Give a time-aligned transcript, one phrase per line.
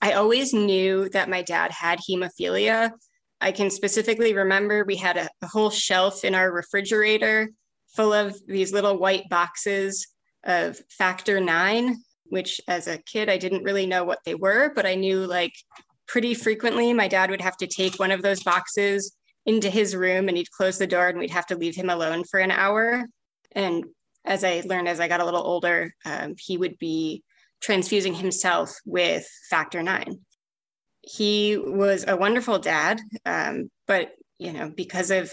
[0.00, 2.92] I always knew that my dad had hemophilia.
[3.40, 7.50] I can specifically remember we had a, a, whole shelf in our refrigerator
[7.94, 10.06] full of these little white boxes
[10.44, 14.86] of factor nine, which as a kid, I didn't really know what they were, but
[14.86, 15.52] I knew like
[16.06, 19.14] pretty frequently my dad would have to take one of those boxes
[19.46, 22.24] into his room and he'd close the door and we'd have to leave him alone
[22.24, 23.04] for an hour.
[23.52, 23.84] And
[24.24, 27.22] as I learned as I got a little older, um, he would be
[27.60, 30.20] transfusing himself with factor nine.
[31.02, 35.32] He was a wonderful dad, um, but you know, because of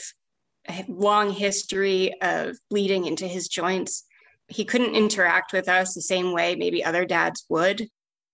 [0.68, 4.04] a long history of bleeding into his joints,
[4.48, 7.88] he couldn't interact with us the same way maybe other dads would.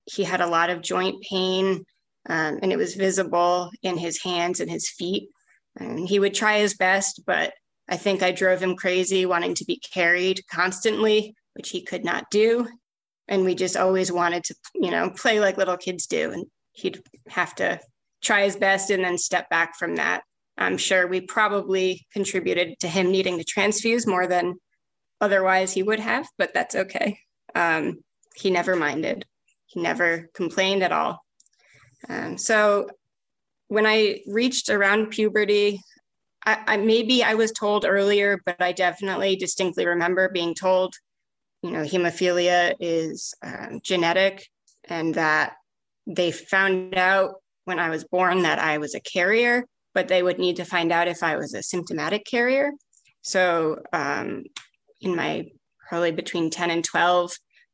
[0.05, 1.85] He had a lot of joint pain,
[2.29, 5.29] um, and it was visible in his hands and his feet.
[5.77, 7.53] And he would try his best, but
[7.87, 12.29] I think I drove him crazy wanting to be carried constantly, which he could not
[12.29, 12.67] do
[13.27, 16.31] and we just always wanted to you know play like little kids do.
[16.31, 17.79] And he'd have to
[18.23, 20.23] try his best and then step back from that.
[20.57, 24.55] I'm sure we probably contributed to him needing to transfuse more than
[25.19, 27.19] otherwise he would have but that's okay.
[27.55, 27.99] Um,
[28.35, 29.25] he never minded.
[29.65, 31.19] He never complained at all.
[32.09, 32.87] Um, so
[33.71, 35.79] when i reached around puberty
[36.45, 40.93] I, I, maybe i was told earlier but i definitely distinctly remember being told
[41.61, 44.47] you know, hemophilia is um, genetic
[44.85, 45.53] and that
[46.07, 47.35] they found out
[47.65, 50.91] when I was born that I was a carrier, but they would need to find
[50.91, 52.71] out if I was a symptomatic carrier.
[53.21, 54.45] So, um,
[54.99, 55.45] in my
[55.87, 57.31] probably between 10 and 12,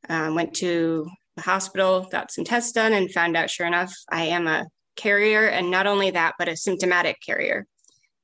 [0.09, 4.25] um, went to the hospital, got some tests done, and found out sure enough, I
[4.25, 4.65] am a
[4.95, 5.47] carrier.
[5.47, 7.65] And not only that, but a symptomatic carrier.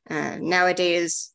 [0.10, 1.33] Uh, nowadays,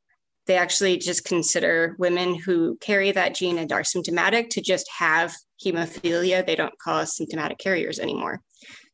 [0.49, 5.35] they actually just consider women who carry that gene and are symptomatic to just have
[5.65, 6.45] hemophilia.
[6.45, 8.41] They don't call us symptomatic carriers anymore.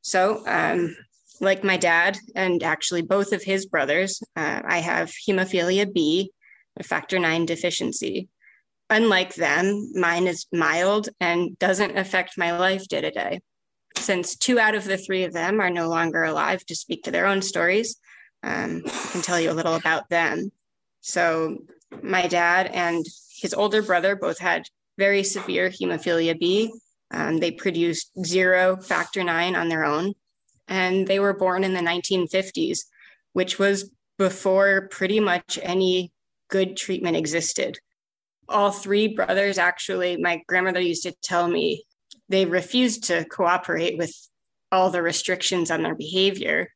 [0.02, 0.94] So, um,
[1.40, 6.32] like my dad and actually both of his brothers, uh, I have hemophilia B,
[6.76, 8.28] a factor nine deficiency.
[8.90, 13.40] Unlike them, mine is mild and doesn't affect my life day to day.
[13.96, 17.12] Since two out of the three of them are no longer alive to speak to
[17.12, 17.96] their own stories,
[18.42, 20.50] um, I can tell you a little about them.
[21.06, 21.58] So
[22.02, 23.04] my dad and
[23.36, 24.66] his older brother both had
[24.96, 26.72] very severe hemophilia B.
[27.10, 30.14] Um, they produced zero factor nine on their own.
[30.66, 32.84] And they were born in the 1950s,
[33.34, 36.10] which was before pretty much any
[36.48, 37.78] good treatment existed.
[38.48, 41.84] All three brothers, actually, my grandmother used to tell me
[42.30, 44.14] they refused to cooperate with
[44.72, 46.70] all the restrictions on their behavior.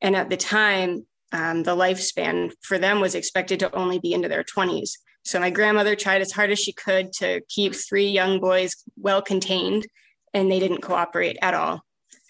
[0.00, 4.28] And at the time, um, the lifespan for them was expected to only be into
[4.28, 4.90] their 20s.
[5.24, 9.22] So my grandmother tried as hard as she could to keep three young boys well
[9.22, 9.86] contained,
[10.34, 11.82] and they didn't cooperate at all.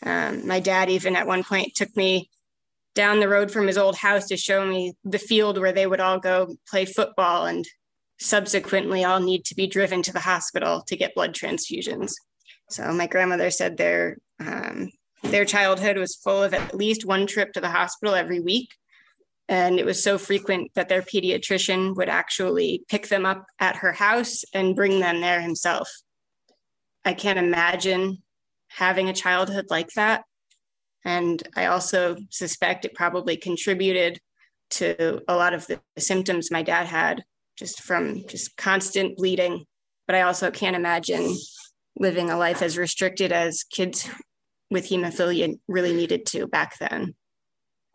[0.04, 2.30] Um, my dad even at one point took me
[2.94, 6.00] down the road from his old house to show me the field where they would
[6.00, 7.64] all go play football and
[8.20, 12.12] subsequently all need to be driven to the hospital to get blood transfusions.
[12.68, 14.90] So my grandmother said their um,
[15.22, 18.68] their childhood was full of at least one trip to the hospital every week
[19.52, 23.92] and it was so frequent that their pediatrician would actually pick them up at her
[23.92, 25.90] house and bring them there himself.
[27.04, 28.22] I can't imagine
[28.68, 30.24] having a childhood like that.
[31.04, 34.18] And I also suspect it probably contributed
[34.70, 37.22] to a lot of the symptoms my dad had
[37.58, 39.66] just from just constant bleeding.
[40.06, 41.36] But I also can't imagine
[41.98, 44.08] living a life as restricted as kids
[44.70, 47.14] with hemophilia really needed to back then.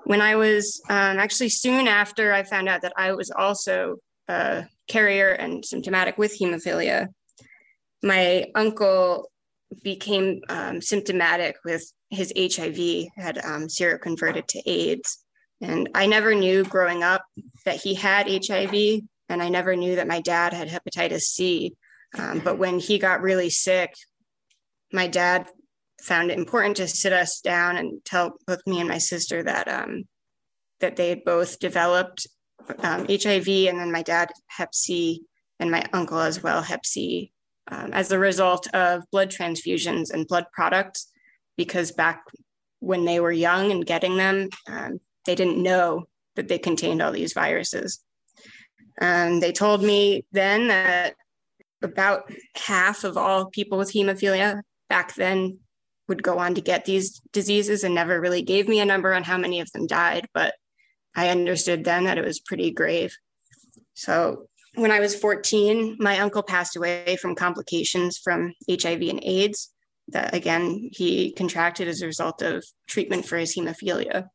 [0.08, 3.98] When I was um, actually soon after I found out that I was also
[4.30, 7.08] a carrier and symptomatic with hemophilia,
[8.02, 9.30] my uncle
[9.84, 15.26] became um, symptomatic with his HIV, had um, seroconverted to AIDS.
[15.60, 17.26] And I never knew growing up
[17.66, 21.76] that he had HIV, and I never knew that my dad had hepatitis C.
[22.18, 23.94] Um, but when he got really sick,
[24.94, 25.48] my dad
[26.02, 29.68] found it important to sit us down and tell both me and my sister that
[29.68, 30.04] um,
[30.80, 32.28] that they had both developed
[32.80, 35.24] um, HIV, and then my dad Hep C,
[35.60, 37.32] and my uncle as well Hep C,
[37.70, 41.12] um, as a result of blood transfusions and blood products.
[41.56, 42.24] Because back
[42.80, 46.06] when they were young and getting them, um, they didn't know
[46.36, 48.00] that they contained all these viruses.
[49.02, 51.16] Um, they told me then that
[51.82, 55.60] about half of all people with hemophilia back then
[56.08, 59.24] would go on to get these diseases and never really gave me a number on
[59.24, 60.54] how many of them died, but
[61.16, 63.16] I understood then that it was pretty grave.
[63.96, 69.74] So when I was 14, my uncle passed away from complications from HIV and AIDS
[70.10, 74.28] that again he contracted as a result of treatment for his hemophilia.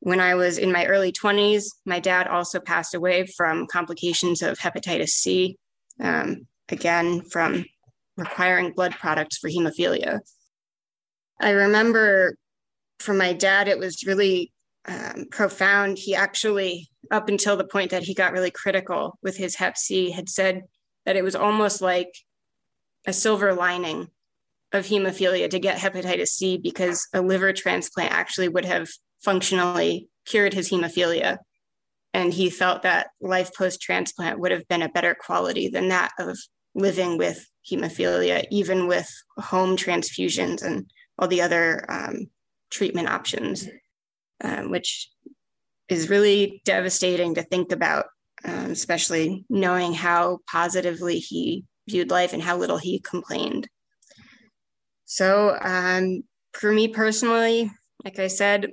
[0.00, 4.58] When I was in my early 20s, my dad also passed away from complications of
[4.58, 5.56] hepatitis C,
[6.00, 7.64] um, again, from
[8.16, 10.20] requiring blood products for hemophilia.
[11.42, 12.36] I remember
[13.00, 14.52] from my dad, it was really
[14.86, 15.98] um, profound.
[15.98, 20.10] He actually, up until the point that he got really critical with his Hep C,
[20.12, 20.62] had said
[21.04, 22.14] that it was almost like
[23.06, 24.08] a silver lining
[24.72, 28.88] of hemophilia to get hepatitis C because a liver transplant actually would have
[29.22, 31.38] functionally cured his hemophilia.
[32.14, 36.12] And he felt that life post transplant would have been a better quality than that
[36.18, 36.38] of
[36.74, 40.86] living with hemophilia, even with home transfusions and
[41.22, 42.26] all the other um,
[42.68, 43.68] treatment options,
[44.42, 45.08] um, which
[45.88, 48.06] is really devastating to think about,
[48.44, 53.68] um, especially knowing how positively he viewed life and how little he complained.
[55.04, 56.24] So, um,
[56.54, 57.70] for me personally,
[58.04, 58.70] like I said,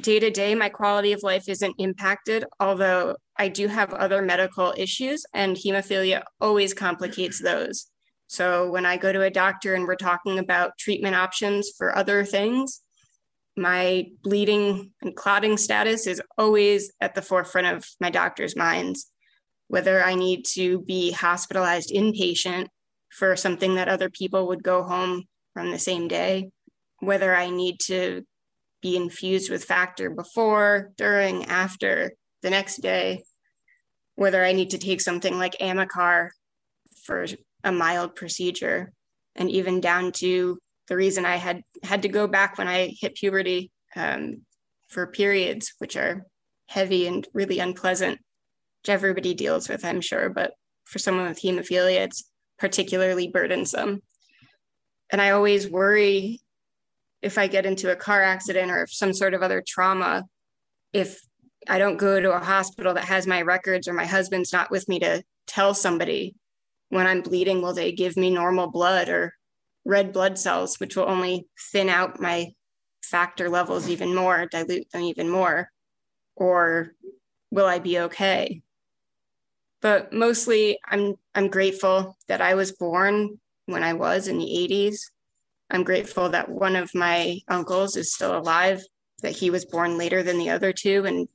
[0.00, 4.72] day to day, my quality of life isn't impacted, although I do have other medical
[4.76, 7.86] issues, and hemophilia always complicates those.
[8.28, 12.24] So when I go to a doctor and we're talking about treatment options for other
[12.24, 12.82] things,
[13.56, 19.10] my bleeding and clotting status is always at the forefront of my doctor's minds.
[19.68, 22.68] Whether I need to be hospitalized inpatient
[23.10, 25.24] for something that other people would go home
[25.54, 26.50] from the same day,
[27.00, 28.24] whether I need to
[28.82, 33.24] be infused with factor before, during, after, the next day,
[34.14, 36.28] whether I need to take something like Amicar
[37.04, 37.26] for
[37.64, 38.92] a mild procedure,
[39.34, 40.58] and even down to
[40.88, 44.42] the reason I had had to go back when I hit puberty um,
[44.88, 46.24] for periods, which are
[46.66, 48.18] heavy and really unpleasant,
[48.82, 50.30] which everybody deals with, I'm sure.
[50.30, 50.52] But
[50.84, 52.24] for someone with hemophilia, it's
[52.58, 54.02] particularly burdensome.
[55.10, 56.40] And I always worry
[57.22, 60.24] if I get into a car accident or some sort of other trauma,
[60.92, 61.20] if
[61.68, 64.88] I don't go to a hospital that has my records or my husband's not with
[64.88, 66.34] me to tell somebody
[66.90, 69.34] when I'm bleeding, will they give me normal blood or
[69.84, 72.52] red blood cells, which will only thin out my
[73.02, 75.70] factor levels even more, dilute them even more?
[76.36, 76.92] Or
[77.50, 78.62] will I be okay?
[79.80, 84.98] But mostly I'm I'm grateful that I was born when I was in the 80s
[85.70, 88.82] I'm grateful that one of my uncles is still alive,
[89.22, 91.28] that he was born later than the other two and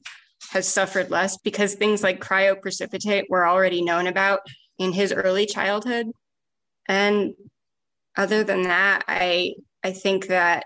[0.52, 4.42] has suffered less because things like cryoprecipitate were already known about
[4.78, 6.08] in his early childhood.
[6.88, 7.34] And
[8.18, 9.54] other than that, I
[9.84, 10.66] I think that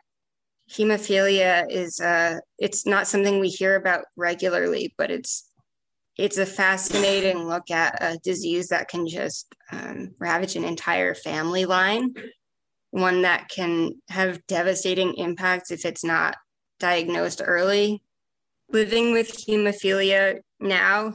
[0.69, 5.49] hemophilia is uh it's not something we hear about regularly, but it's
[6.17, 11.65] it's a fascinating look at a disease that can just um, ravage an entire family
[11.65, 12.15] line
[12.91, 16.35] one that can have devastating impacts if it's not
[16.79, 18.01] diagnosed early.
[18.69, 21.13] Living with hemophilia now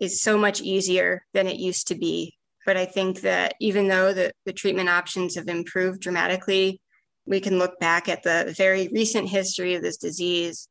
[0.00, 2.34] is so much easier than it used to be.
[2.66, 6.80] But I think that even though the, the treatment options have improved dramatically,
[7.26, 10.68] we can look back at the very recent history of this disease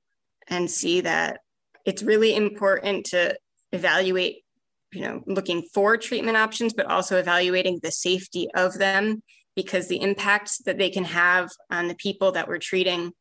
[0.47, 1.39] and see that
[1.85, 3.35] it's really important to
[3.71, 4.43] evaluate
[4.91, 9.21] you know looking for treatment options but also evaluating the safety of them
[9.55, 13.11] because the impacts that they can have on the people that we're treating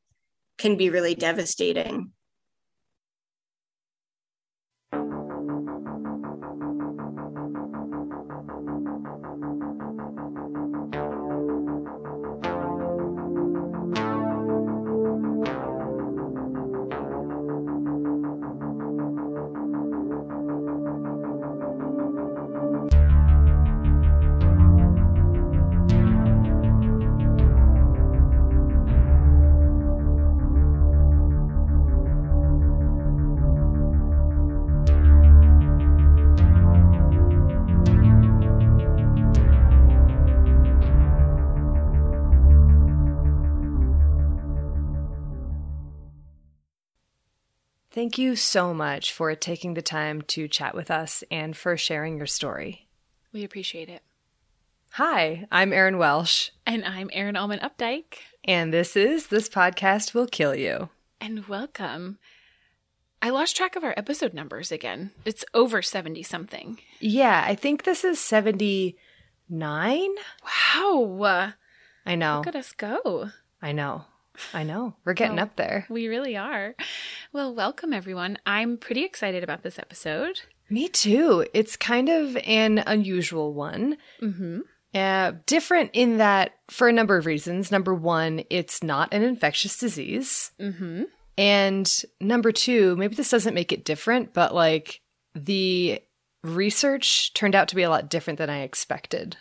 [0.57, 2.13] can be really devastating.
[47.99, 52.17] Thank you so much for taking the time to chat with us and for sharing
[52.17, 52.87] your story.
[53.33, 54.03] We appreciate it.
[54.91, 56.51] Hi, I'm Erin Welsh.
[56.65, 58.19] And I'm Erin Allman Updike.
[58.45, 60.91] And this is This Podcast Will Kill You.
[61.21, 62.21] And welcome.
[63.21, 65.11] I lost track of our episode numbers again.
[65.25, 66.79] It's over 70 something.
[67.01, 68.95] Yeah, I think this is 79.
[70.45, 71.53] Wow.
[72.07, 72.37] I know.
[72.37, 73.31] Look at us go.
[73.61, 74.05] I know.
[74.55, 74.95] I know.
[75.05, 75.87] We're getting Well, up there.
[75.89, 76.75] We really are.
[77.33, 78.39] Well, welcome everyone.
[78.47, 80.41] I'm pretty excited about this episode.
[80.71, 81.47] Me too.
[81.55, 83.97] It's kind of an unusual one.
[84.21, 84.61] Mm-hmm.
[84.95, 87.71] Uh, different in that, for a number of reasons.
[87.71, 90.53] Number one, it's not an infectious disease.
[90.61, 91.05] Mm-hmm.
[91.37, 95.01] And number two, maybe this doesn't make it different, but like
[95.35, 96.03] the
[96.43, 99.37] research turned out to be a lot different than I expected.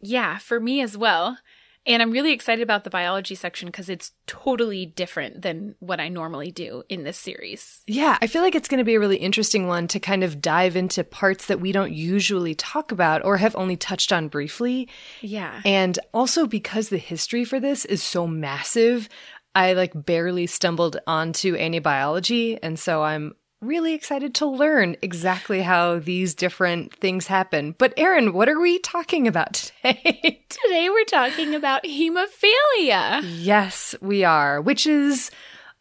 [0.00, 1.38] Yeah, for me as well.
[1.84, 6.08] And I'm really excited about the biology section because it's totally different than what I
[6.08, 7.82] normally do in this series.
[7.86, 10.40] Yeah, I feel like it's going to be a really interesting one to kind of
[10.40, 14.88] dive into parts that we don't usually talk about or have only touched on briefly.
[15.20, 15.60] Yeah.
[15.64, 19.08] And also because the history for this is so massive,
[19.54, 22.62] I like barely stumbled onto any biology.
[22.62, 27.74] And so I'm really excited to learn exactly how these different things happen.
[27.78, 30.44] But Erin, what are we talking about today?
[30.48, 33.22] Today we're talking about hemophilia.
[33.22, 35.30] yes, we are, which is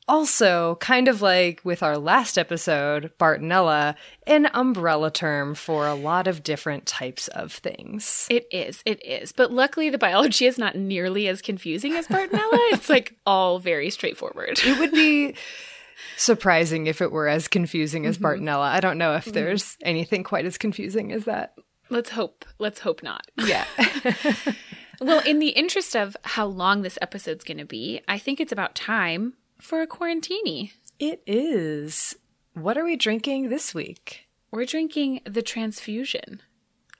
[0.07, 3.95] also kind of like with our last episode, Bartonella,
[4.27, 8.27] an umbrella term for a lot of different types of things.
[8.29, 9.31] It is, it is.
[9.31, 12.57] But luckily the biology is not nearly as confusing as Bartonella.
[12.73, 14.59] it's like all very straightforward.
[14.63, 15.35] It would be
[16.17, 18.25] surprising if it were as confusing as mm-hmm.
[18.47, 18.69] Bartonella.
[18.69, 19.33] I don't know if mm-hmm.
[19.33, 21.53] there's anything quite as confusing as that.
[21.89, 22.45] Let's hope.
[22.57, 23.25] Let's hope not.
[23.37, 23.65] Yeah.
[25.01, 28.51] Well, in the interest of how long this episode's going to be, I think it's
[28.51, 30.73] about time for a quarantini.
[30.99, 32.15] it is.
[32.53, 34.27] What are we drinking this week?
[34.51, 36.43] We're drinking the transfusion.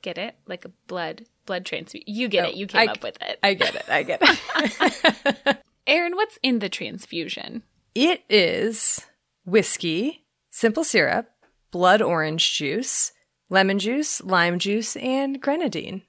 [0.01, 0.35] Get it?
[0.47, 2.05] Like a blood blood transfusion.
[2.07, 2.55] You get Oh, it.
[2.55, 3.37] You came I- up with it.
[3.43, 3.85] I get it.
[3.87, 5.57] I get it.
[5.87, 7.61] Erin, what's in the transfusion?
[7.93, 9.05] It is
[9.45, 11.29] whiskey, simple syrup,
[11.71, 13.11] blood orange juice,
[13.49, 16.03] lemon juice, lime juice, and grenadine.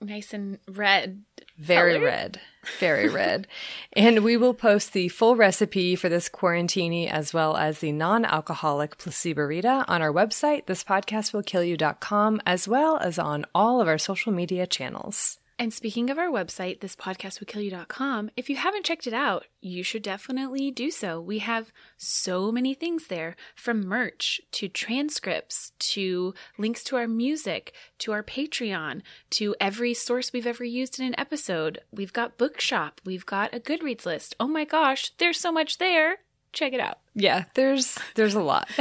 [0.00, 1.22] Nice and red.
[1.58, 2.04] Very color?
[2.06, 2.40] red.
[2.78, 3.46] Very red.
[3.92, 8.24] And we will post the full recipe for this quarantini as well as the non
[8.24, 14.66] alcoholic placeborita on our website, thispodcastwillkillyou.com, as well as on all of our social media
[14.66, 15.39] channels.
[15.60, 20.02] And speaking of our website, this thispodcastwillkillyou.com, if you haven't checked it out, you should
[20.02, 21.20] definitely do so.
[21.20, 27.74] We have so many things there from merch to transcripts to links to our music
[27.98, 29.02] to our Patreon
[29.32, 31.80] to every source we've ever used in an episode.
[31.92, 34.34] We've got Bookshop, we've got a Goodreads list.
[34.40, 36.20] Oh my gosh, there's so much there.
[36.54, 37.00] Check it out.
[37.14, 38.66] Yeah, there's there's a lot.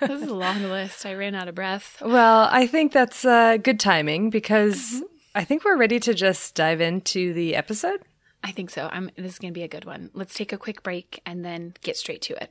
[0.00, 1.06] This is a long list.
[1.06, 2.02] I ran out of breath.
[2.04, 6.80] well, I think that's uh, good timing because I think we're ready to just dive
[6.80, 8.02] into the episode.
[8.42, 8.88] I think so.
[8.90, 10.10] I'm this is going to be a good one.
[10.12, 12.50] Let's take a quick break and then get straight to it.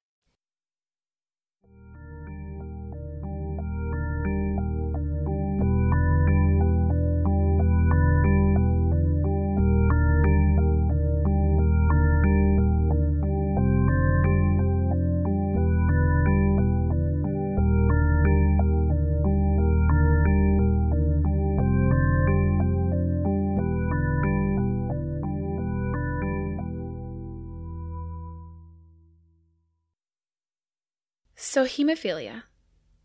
[31.51, 32.43] So, hemophilia.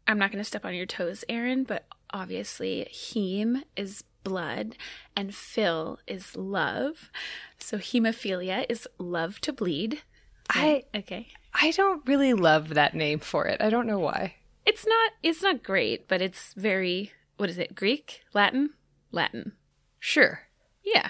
[0.07, 4.77] I'm not going to step on your toes, Erin, but obviously, heme is blood,
[5.17, 7.11] and phil is love.
[7.59, 10.03] So hemophilia is love to bleed.
[10.49, 11.27] I Okay.
[11.55, 13.61] I don't really love that name for it.
[13.61, 14.37] I don't know why.
[14.65, 17.75] It's not it's not great, but it's very what is it?
[17.75, 18.21] Greek?
[18.33, 18.71] Latin?
[19.11, 19.55] Latin.
[19.99, 20.43] Sure.
[20.85, 21.09] Yeah.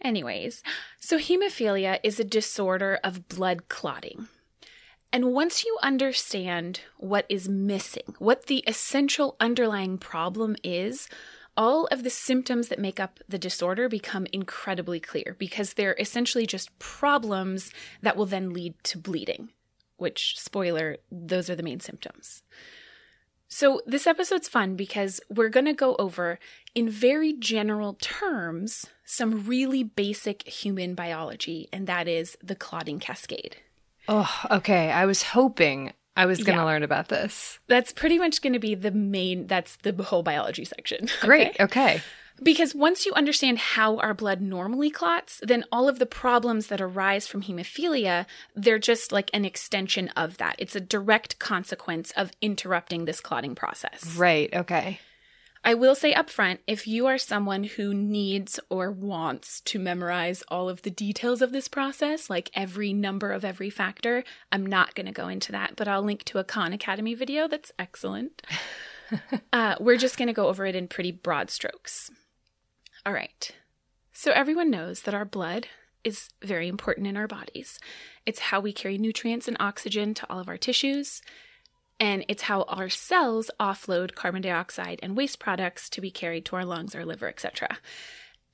[0.00, 0.64] Anyways,
[0.98, 4.26] so hemophilia is a disorder of blood clotting.
[5.14, 11.08] And once you understand what is missing, what the essential underlying problem is,
[11.56, 16.48] all of the symptoms that make up the disorder become incredibly clear because they're essentially
[16.48, 17.70] just problems
[18.02, 19.50] that will then lead to bleeding,
[19.98, 22.42] which, spoiler, those are the main symptoms.
[23.46, 26.40] So, this episode's fun because we're going to go over,
[26.74, 33.58] in very general terms, some really basic human biology, and that is the clotting cascade.
[34.08, 34.90] Oh, okay.
[34.90, 36.66] I was hoping I was going to Yeah.
[36.66, 37.58] learn about this.
[37.66, 41.08] That's pretty much going to be the main, that's the whole biology section.
[41.20, 41.48] Great.
[41.60, 41.64] okay?
[41.64, 42.02] Okay.
[42.42, 46.80] Because once you understand how our blood normally clots, then all of the problems that
[46.80, 50.56] arise from hemophilia, they're just like an extension of that.
[50.58, 54.16] It's a direct consequence of interrupting this clotting process.
[54.16, 54.52] Right.
[54.52, 54.98] Okay.
[55.66, 60.42] I will say up front if you are someone who needs or wants to memorize
[60.48, 64.94] all of the details of this process, like every number of every factor, I'm not
[64.94, 68.42] going to go into that, but I'll link to a Khan Academy video that's excellent.
[69.54, 72.10] uh, we're just going to go over it in pretty broad strokes.
[73.06, 73.50] All right.
[74.12, 75.68] So, everyone knows that our blood
[76.04, 77.78] is very important in our bodies.
[78.26, 81.22] It's how we carry nutrients and oxygen to all of our tissues
[82.00, 86.56] and it's how our cells offload carbon dioxide and waste products to be carried to
[86.56, 87.78] our lungs, our liver, etc.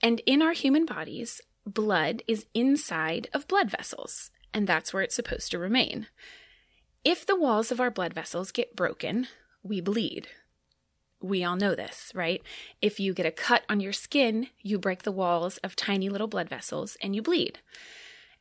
[0.03, 5.15] And in our human bodies, blood is inside of blood vessels, and that's where it's
[5.15, 6.07] supposed to remain.
[7.05, 9.29] If the walls of our blood vessels get broken,
[9.63, 10.29] we bleed.
[11.23, 12.43] We all know this, right?
[12.81, 16.29] If you get a cut on your skin, you break the walls of tiny little
[16.29, 17.59] blood vessels and you bleed.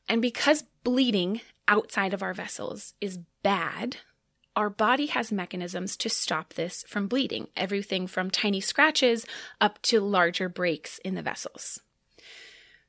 [0.07, 3.97] And because bleeding outside of our vessels is bad,
[4.55, 9.25] our body has mechanisms to stop this from bleeding, everything from tiny scratches
[9.61, 11.79] up to larger breaks in the vessels.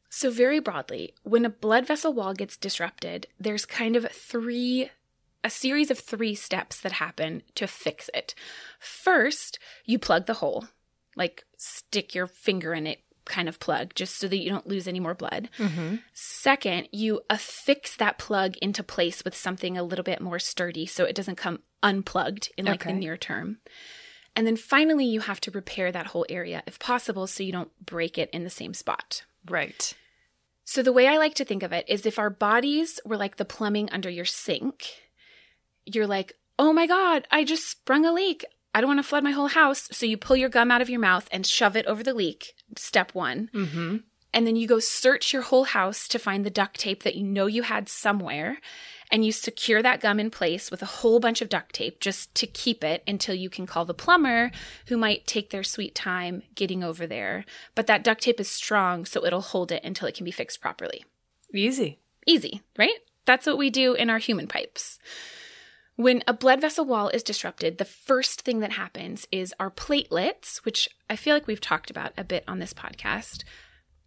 [0.09, 4.91] So, very broadly, when a blood vessel wall gets disrupted, there's kind of three,
[5.45, 8.35] a series of three steps that happen to fix it.
[8.81, 10.67] First, you plug the hole,
[11.15, 14.87] like stick your finger in it, kind of plug, just so that you don't lose
[14.89, 15.49] any more blood.
[15.59, 15.97] Mm-hmm.
[16.13, 21.05] Second, you affix that plug into place with something a little bit more sturdy so
[21.05, 22.93] it doesn't come unplugged in like Okay.
[22.93, 23.59] the near term.
[24.37, 27.71] And then finally, you have to repair that whole area if possible so you don't
[27.85, 29.25] break it in the same spot.
[29.49, 29.93] Right.
[30.65, 33.37] So, the way I like to think of it is if our bodies were like
[33.37, 34.87] the plumbing under your sink,
[35.85, 38.45] you're like, oh my God, I just sprung a leak.
[38.75, 39.89] I don't want to flood my whole house.
[39.93, 42.55] So, you pull your gum out of your mouth and shove it over the leak.
[42.77, 43.51] Step one.
[43.55, 43.97] Mm-hmm.
[44.33, 47.25] And then you go search your whole house to find the duct tape that you
[47.25, 48.59] know you had somewhere.
[49.11, 52.33] And you secure that gum in place with a whole bunch of duct tape just
[52.37, 54.53] to keep it until you can call the plumber
[54.87, 57.45] who might take their sweet time getting over there.
[57.75, 60.61] But that duct tape is strong, so it'll hold it until it can be fixed
[60.61, 61.05] properly.
[61.53, 61.99] Easy.
[62.25, 62.99] Easy, right?
[63.25, 65.01] That's what we do in our human pipes.
[66.01, 70.57] When a blood vessel wall is disrupted, the first thing that happens is our platelets,
[70.65, 73.45] which I feel like we've talked about a bit on this podcast.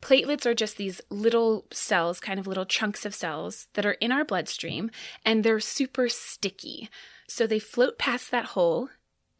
[0.01, 4.12] Platelets are just these little cells, kind of little chunks of cells that are in
[4.12, 4.89] our bloodstream,
[5.23, 6.89] and they're super sticky.
[7.27, 8.89] So they float past that hole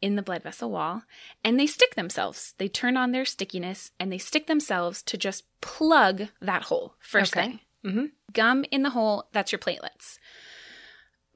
[0.00, 1.02] in the blood vessel wall
[1.42, 2.54] and they stick themselves.
[2.58, 7.36] They turn on their stickiness and they stick themselves to just plug that hole first
[7.36, 7.46] Okay.
[7.48, 8.04] thing Mm-hmm.
[8.32, 10.18] gum in the hole, that's your platelets.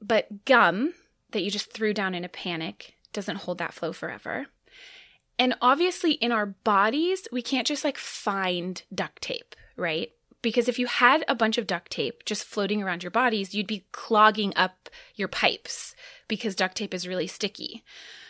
[0.01, 0.93] But gum
[1.31, 4.47] that you just threw down in a panic doesn't hold that flow forever.
[5.37, 10.11] And obviously, in our bodies, we can't just like find duct tape, right?
[10.41, 13.67] Because if you had a bunch of duct tape just floating around your bodies, you'd
[13.67, 15.95] be clogging up your pipes
[16.27, 17.83] because duct tape is really sticky.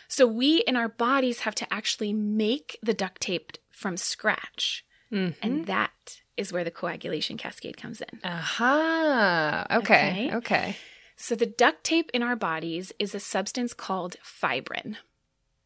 [0.07, 4.85] So, we in our bodies have to actually make the duct tape from scratch.
[5.11, 5.39] Mm-hmm.
[5.41, 8.19] And that is where the coagulation cascade comes in.
[8.23, 9.65] Aha.
[9.71, 10.27] Okay.
[10.27, 10.35] Okay.
[10.35, 10.77] Okay.
[11.21, 14.95] So, the duct tape in our bodies is a substance called fibrin.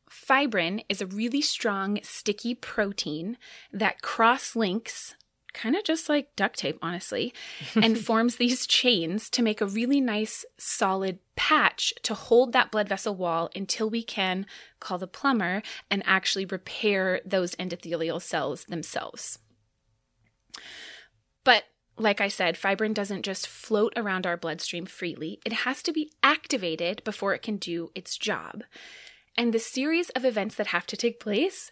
[0.09, 3.37] Fibrin is a really strong, sticky protein
[3.71, 5.13] that cross links,
[5.53, 7.35] kind of just like duct tape, honestly,
[7.75, 12.89] and forms these chains to make a really nice, solid patch to hold that blood
[12.89, 14.47] vessel wall until we can
[14.79, 15.61] call the plumber
[15.91, 19.37] and actually repair those endothelial cells themselves.
[21.43, 21.65] But
[21.97, 25.39] like I said, fibrin doesn't just float around our bloodstream freely.
[25.45, 28.63] It has to be activated before it can do its job.
[29.37, 31.71] And the series of events that have to take place,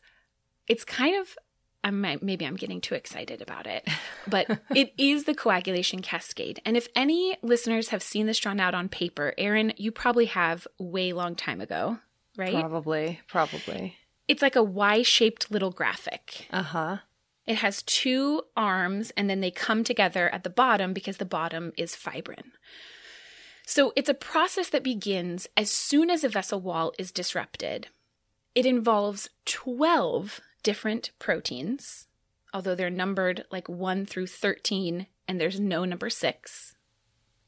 [0.68, 1.38] it's kind of
[1.84, 3.88] I might, maybe I'm getting too excited about it,
[4.28, 6.62] but it is the coagulation cascade.
[6.64, 10.68] And if any listeners have seen this drawn out on paper, Erin, you probably have
[10.78, 11.98] way long time ago,
[12.38, 12.54] right?
[12.54, 13.96] Probably, probably.
[14.28, 16.48] It's like a Y shaped little graphic.
[16.52, 16.98] Uh huh.
[17.48, 21.74] It has two arms and then they come together at the bottom because the bottom
[21.78, 22.52] is fibrin.
[23.66, 27.88] So it's a process that begins as soon as a vessel wall is disrupted.
[28.54, 32.08] It involves 12 different proteins,
[32.54, 36.76] although they're numbered like 1 through 13 and there's no number 6.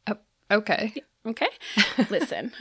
[0.07, 0.17] Oh,
[0.49, 0.93] okay.
[1.25, 1.47] Okay.
[2.09, 2.51] Listen,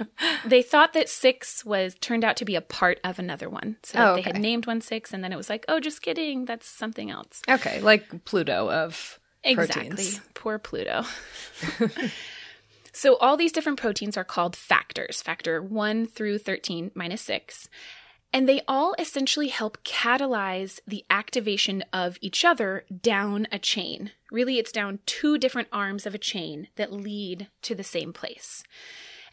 [0.44, 3.76] they thought that six was turned out to be a part of another one.
[3.82, 6.44] So Oh, they had named one six, and then it was like, oh, just kidding.
[6.44, 7.42] That's something else.
[7.48, 9.88] Okay, like Pluto of Exactly.
[9.88, 10.20] proteins.
[10.34, 11.02] Poor Pluto.
[12.92, 17.68] so all these different proteins are called factors, factor 1 through 13 minus 6.
[18.32, 24.12] And they all essentially help catalyze the activation of each other down a chain.
[24.30, 28.64] Really, it's down two different arms of a chain that lead to the same place.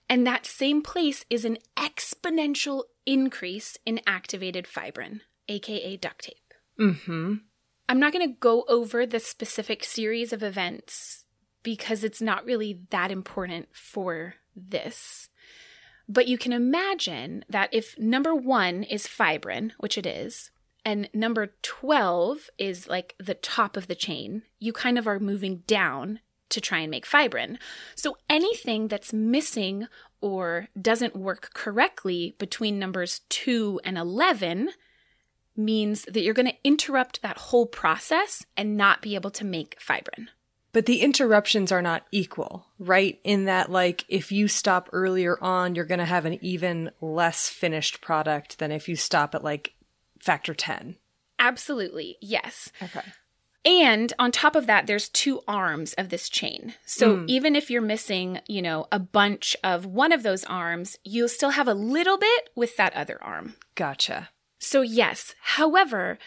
[0.10, 6.54] And that same place is an exponential increase in activated fibrin, aka duct tape.
[6.80, 7.36] Mm-hmm.
[7.88, 11.26] I'm not going to go over the specific series of events
[11.64, 15.29] because it's not really that important for this.
[16.10, 20.50] But you can imagine that if number one is fibrin, which it is,
[20.84, 25.58] and number 12 is like the top of the chain, you kind of are moving
[25.68, 26.20] down
[26.50, 27.60] to try and make fibrin.
[27.94, 29.88] So anything that's missing
[30.20, 34.72] or doesn't work correctly between numbers 2 and 11
[35.56, 39.80] means that you're going to interrupt that whole process and not be able to make
[39.80, 40.30] fibrin.
[40.72, 43.20] But the interruptions are not equal, right?
[43.24, 47.50] In that, like, if you stop earlier on, you're going to have an even less
[47.50, 49.74] finished product than if you stop at like
[50.20, 50.98] factor 10.
[51.40, 52.72] Absolutely, yes.
[52.82, 53.02] Okay.
[53.66, 56.76] And on top of that, there's two arms of this chain.
[56.86, 57.26] So hmm.
[57.28, 61.52] even if you're missing, you know, a bunch of one of those arms, you'll still
[61.52, 63.56] have a little bit with that other arm.
[63.76, 64.30] Gotcha.
[64.60, 66.20] So, yes, however,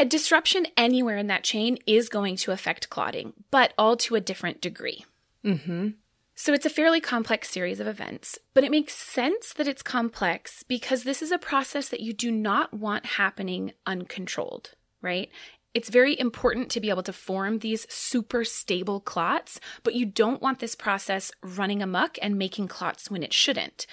[0.00, 4.20] a disruption anywhere in that chain is going to affect clotting, but all to a
[4.20, 5.04] different degree.
[5.44, 5.88] Mm-hmm.
[6.34, 10.62] So it's a fairly complex series of events, but it makes sense that it's complex
[10.62, 14.70] because this is a process that you do not want happening uncontrolled,
[15.02, 15.28] right?
[15.74, 20.40] It's very important to be able to form these super stable clots, but you don't
[20.40, 23.86] want this process running amok and making clots when it shouldn't.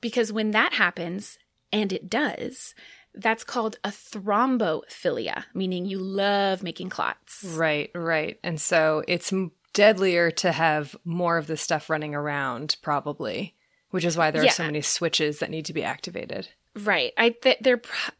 [0.00, 1.36] Because when that happens,
[1.72, 2.74] and it does,
[3.14, 7.44] that's called a thrombophilia, meaning you love making clots.
[7.44, 8.38] Right, right.
[8.42, 9.32] And so it's
[9.72, 13.54] deadlier to have more of this stuff running around, probably,
[13.90, 16.48] which is why there are so many switches that need to be activated.
[16.74, 17.12] Right.
[17.16, 18.12] I th- they're pr-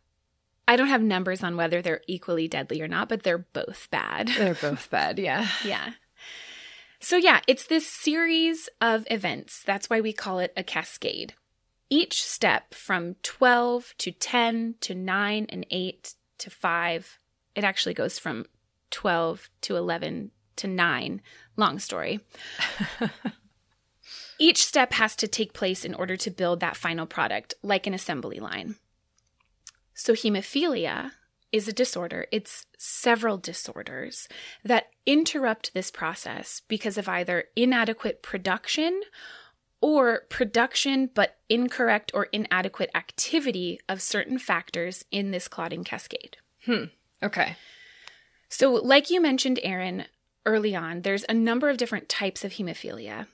[0.66, 4.28] I don't have numbers on whether they're equally deadly or not, but they're both bad.
[4.36, 5.48] They're both bad, yeah.
[5.64, 5.92] yeah.
[7.00, 9.62] So yeah, it's this series of events.
[9.64, 11.34] That's why we call it a cascade.
[11.90, 17.18] Each step from 12 to 10 to 9 and 8 to 5.
[17.54, 18.46] It actually goes from
[18.90, 21.22] 12 to 11 to 9.
[21.56, 22.20] Long story.
[24.38, 27.94] Each step has to take place in order to build that final product, like an
[27.94, 28.76] assembly line.
[29.94, 31.12] So, hemophilia
[31.50, 32.26] is a disorder.
[32.30, 34.28] It's several disorders
[34.64, 39.00] that interrupt this process because of either inadequate production
[39.80, 46.36] or production but incorrect or inadequate activity of certain factors in this clotting cascade.
[46.64, 46.84] Hmm.
[47.22, 47.56] Okay.
[48.48, 50.06] So, like you mentioned, Erin,
[50.46, 53.26] early on, there's a number of different types of hemophilia.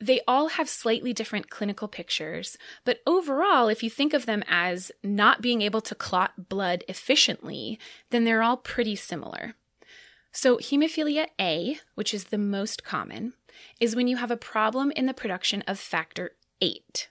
[0.00, 4.90] They all have slightly different clinical pictures, but overall, if you think of them as
[5.02, 9.54] not being able to clot blood efficiently, then they're all pretty similar.
[10.32, 13.32] So, hemophilia A, which is the most common,
[13.80, 17.08] is when you have a problem in the production of factor 8.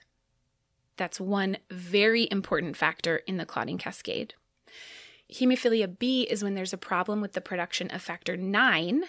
[0.96, 4.34] That's one very important factor in the clotting cascade.
[5.32, 9.04] Hemophilia B is when there's a problem with the production of factor 9.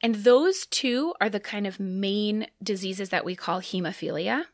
[0.00, 4.46] And those two are the kind of main diseases that we call hemophilia.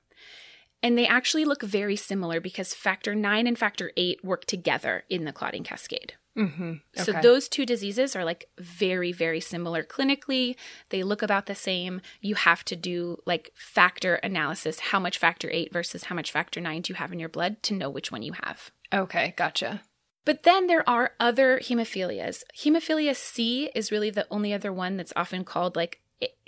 [0.82, 5.24] And they actually look very similar because factor 9 and factor 8 work together in
[5.24, 6.14] the clotting cascade.
[6.38, 6.74] Mm-hmm.
[6.94, 10.54] So those two diseases are like very, very similar clinically.
[10.90, 12.00] They look about the same.
[12.20, 16.60] You have to do like factor analysis how much factor 8 versus how much factor
[16.60, 18.70] 9 do you have in your blood to know which one you have.
[18.94, 19.82] Okay, gotcha.
[20.24, 22.42] But then there are other hemophilias.
[22.56, 26.00] Hemophilia C is really the only other one that's often called like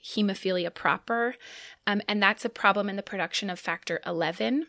[0.04, 1.34] hemophilia proper.
[1.86, 4.66] Um, and that's a problem in the production of factor 11.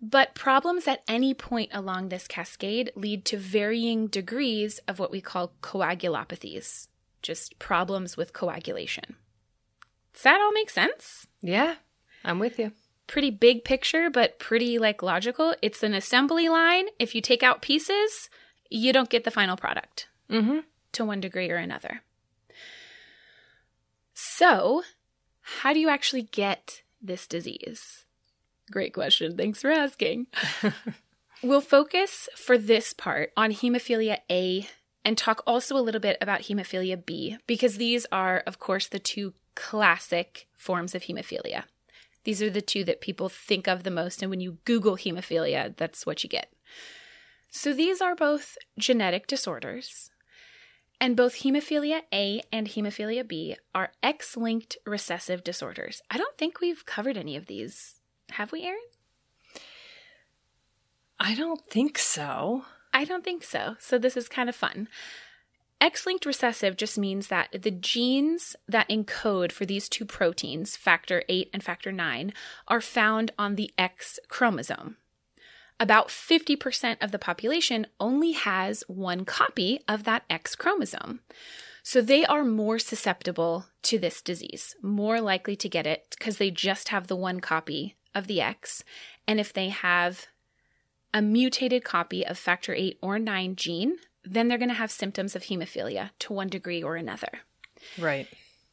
[0.00, 5.20] But problems at any point along this cascade lead to varying degrees of what we
[5.20, 6.88] call coagulopathies,
[7.22, 9.16] just problems with coagulation.
[10.12, 11.26] Does that all make sense?
[11.40, 11.76] Yeah,
[12.24, 12.72] I'm with you.
[13.06, 15.54] Pretty big picture, but pretty like logical.
[15.60, 16.86] It's an assembly line.
[16.98, 18.30] If you take out pieces,
[18.70, 20.60] you don't get the final product Mm-hmm.
[20.92, 22.00] to one degree or another.
[24.14, 24.82] So,
[25.42, 28.03] how do you actually get this disease?
[28.70, 29.36] Great question.
[29.36, 30.26] Thanks for asking.
[31.42, 34.68] we'll focus for this part on hemophilia A
[35.04, 38.98] and talk also a little bit about hemophilia B because these are, of course, the
[38.98, 41.64] two classic forms of hemophilia.
[42.24, 45.76] These are the two that people think of the most, and when you Google hemophilia,
[45.76, 46.50] that's what you get.
[47.50, 50.10] So these are both genetic disorders,
[50.98, 56.00] and both hemophilia A and hemophilia B are X linked recessive disorders.
[56.10, 58.00] I don't think we've covered any of these.
[58.32, 58.78] Have we, Erin?
[61.18, 62.64] I don't think so.
[62.92, 63.76] I don't think so.
[63.78, 64.88] So this is kind of fun.
[65.80, 71.24] X linked recessive just means that the genes that encode for these two proteins, factor
[71.28, 72.32] 8 and factor 9,
[72.68, 74.96] are found on the X chromosome.
[75.80, 81.20] About 50% of the population only has one copy of that X chromosome.
[81.82, 86.50] So they are more susceptible to this disease, more likely to get it because they
[86.50, 88.84] just have the one copy of the X.
[89.26, 90.26] And if they have
[91.12, 95.36] a mutated copy of factor 8 or 9 gene, then they're going to have symptoms
[95.36, 97.40] of hemophilia to one degree or another.
[97.98, 98.28] Right.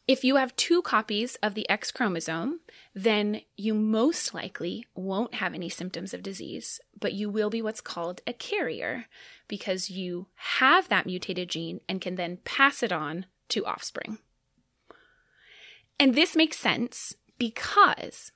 [0.08, 2.62] If you have two copies of the X chromosome,
[2.96, 7.82] then you most likely won't have any symptoms of disease, but you will be what's
[7.82, 9.06] called a carrier
[9.48, 14.18] because you have that mutated gene and can then pass it on to offspring.
[16.00, 18.32] And this makes sense because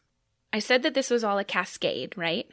[0.55, 2.49] I said that this was all a cascade, right?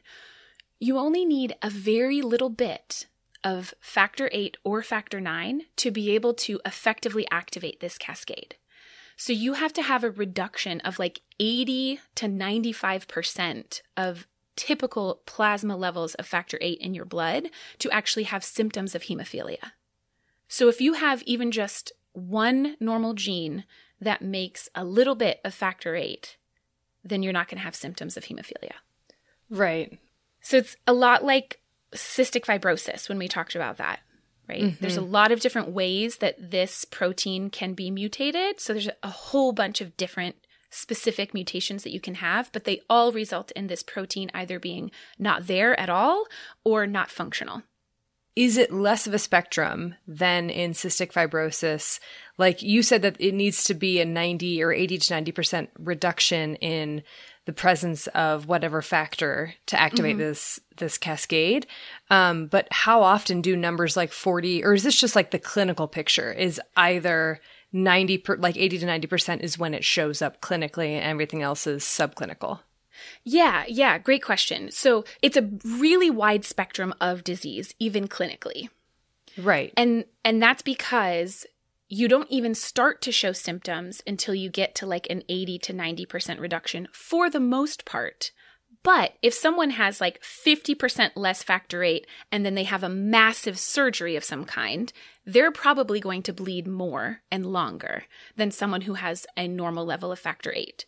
[0.80, 3.06] You only need a very little bit
[3.44, 8.56] of factor 8 or factor 9 to be able to effectively activate this cascade.
[9.16, 15.76] So you have to have a reduction of like 80 to 95% of typical plasma
[15.76, 19.70] levels of factor 8 in your blood to actually have symptoms of hemophilia.
[20.48, 23.62] So if you have even just one normal gene
[24.00, 26.36] that makes a little bit of factor 8,
[27.04, 28.74] then you're not going to have symptoms of hemophilia.
[29.50, 29.98] Right.
[30.40, 31.60] So it's a lot like
[31.94, 34.00] cystic fibrosis when we talked about that,
[34.48, 34.62] right?
[34.62, 34.76] Mm-hmm.
[34.80, 38.60] There's a lot of different ways that this protein can be mutated.
[38.60, 40.36] So there's a whole bunch of different
[40.70, 44.90] specific mutations that you can have, but they all result in this protein either being
[45.18, 46.24] not there at all
[46.64, 47.62] or not functional.
[48.34, 52.00] Is it less of a spectrum than in cystic fibrosis?
[52.38, 56.56] Like you said that it needs to be a 90 or 80 to 90% reduction
[56.56, 57.02] in
[57.44, 61.66] the presence of whatever factor to activate this this cascade.
[62.08, 65.88] Um, but how often do numbers like 40 or is this just like the clinical
[65.88, 67.40] picture is either
[67.72, 71.66] 90 per, like 80 to 90% is when it shows up clinically and everything else
[71.66, 72.60] is subclinical.
[73.24, 74.70] Yeah, yeah, great question.
[74.70, 78.68] So it's a really wide spectrum of disease, even clinically.
[79.38, 79.72] Right.
[79.76, 81.46] And and that's because
[81.88, 85.74] you don't even start to show symptoms until you get to like an 80 to
[85.74, 88.30] 90% reduction for the most part.
[88.82, 93.58] But if someone has like 50% less factor 8 and then they have a massive
[93.58, 94.92] surgery of some kind,
[95.24, 98.04] they're probably going to bleed more and longer
[98.36, 100.84] than someone who has a normal level of factor 8.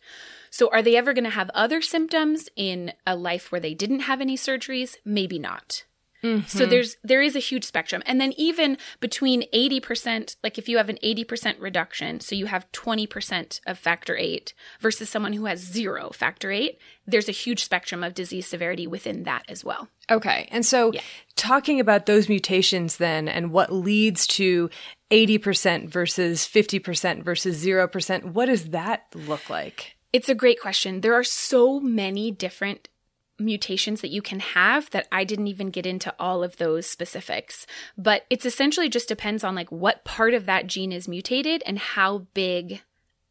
[0.49, 4.01] So are they ever going to have other symptoms in a life where they didn't
[4.01, 4.97] have any surgeries?
[5.05, 5.85] Maybe not.
[6.25, 6.69] So mm-hmm.
[6.69, 8.01] there's there is a huge spectrum.
[8.05, 12.71] And then even between 80%, like if you have an 80% reduction, so you have
[12.71, 18.03] 20% of factor 8 versus someone who has 0 factor 8, there's a huge spectrum
[18.03, 19.87] of disease severity within that as well.
[20.09, 20.47] Okay.
[20.51, 21.01] And so Yeah.
[21.35, 24.69] talking about those mutations then and what leads to
[25.11, 29.95] 80% versus 50% versus 0%, what does that look like?
[30.13, 31.01] It's a great question.
[31.01, 32.87] There are so many different
[33.37, 37.67] mutations that you can have that I didn't even get into all of those specifics.
[37.97, 41.77] But it's essentially just depends on like what part of that gene is mutated and
[41.77, 42.81] how big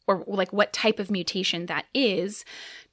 [0.07, 2.45] or like what type of mutation that is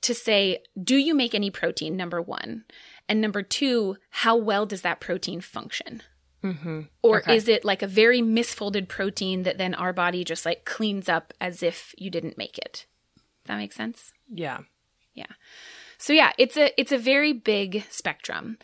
[0.01, 1.97] to say, do you make any protein?
[1.97, 2.63] Number one.
[3.09, 6.01] And number two, how well does that protein function?
[6.41, 6.81] Mm-hmm.
[7.03, 7.35] Or Okay.
[7.35, 11.33] is it like a very misfolded protein that then our body just like cleans up
[11.41, 12.85] as if you didn't make it?
[13.45, 14.13] That makes sense?
[14.33, 14.59] Yeah.
[15.13, 15.33] Yeah.
[16.01, 18.57] So yeah, it's a it's a very big spectrum.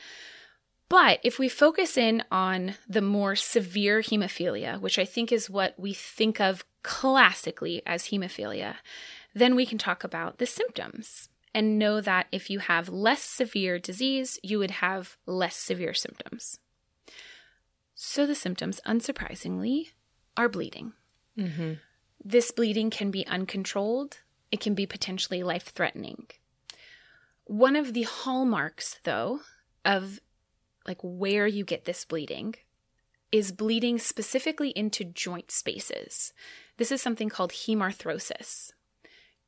[0.89, 5.76] But if we focus in on the more severe hemophilia, which I think is what
[5.78, 8.78] we think of classically as hemophilia,
[9.36, 11.30] then we can talk about the symptoms.
[11.58, 16.60] and know that if you have less severe disease, you would have less severe symptoms.
[17.95, 19.88] So the symptoms, unsurprisingly,
[20.38, 20.93] are bleeding.
[21.36, 21.73] Mm-hmm.
[22.23, 24.19] This bleeding can be uncontrolled,
[24.52, 26.28] it can be potentially life threatening.
[27.47, 29.39] One of the hallmarks, though,
[29.86, 30.19] of
[30.86, 32.55] like where you get this bleeding
[33.31, 36.33] is bleeding specifically into joint spaces.
[36.75, 38.71] This is something called hemarthrosis.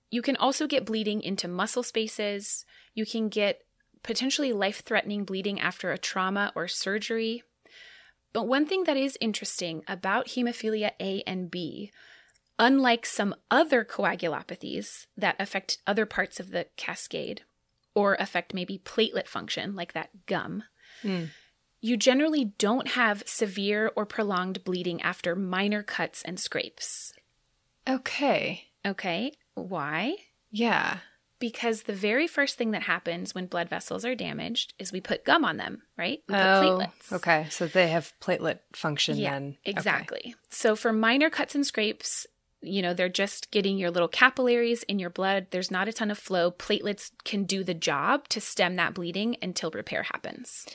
[0.09, 2.65] You can also get bleeding into muscle spaces.
[2.93, 3.63] You can get
[4.01, 7.43] potentially life threatening bleeding after a trauma or surgery.
[8.31, 11.91] But one thing that is interesting about hemophilia A and B,
[12.57, 17.43] unlike some other coagulopathies that affect other parts of the cascade
[17.99, 20.63] or affect maybe platelet function, like that gum,
[21.03, 21.29] Mm.
[21.81, 27.13] you generally don't have severe or prolonged bleeding after minor cuts and scrapes.
[27.87, 28.65] Okay.
[28.85, 30.15] Okay, why?
[30.51, 30.99] Yeah.
[31.39, 35.23] Because the very first thing that happens when blood vessels are damaged is we put
[35.25, 36.19] gum on them, right?
[36.27, 37.13] We put oh, platelets.
[37.13, 37.47] okay.
[37.49, 39.57] So they have platelet function Yeah, then.
[39.65, 39.71] Okay.
[39.71, 40.35] exactly.
[40.49, 42.27] So for minor cuts and scrapes,
[42.61, 45.47] you know, they're just getting your little capillaries in your blood.
[45.51, 46.51] There's not a ton of flow.
[46.51, 50.65] Platelets can do the job to stem that bleeding until repair happens.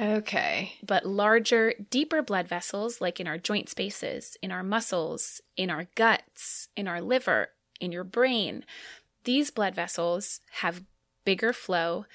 [0.00, 0.74] Okay.
[0.86, 5.88] But larger, deeper blood vessels, like in our joint spaces, in our muscles, in our
[5.94, 7.48] guts, in our liver,
[7.80, 8.64] in your brain,
[9.24, 10.84] these blood vessels have
[11.24, 12.06] bigger flow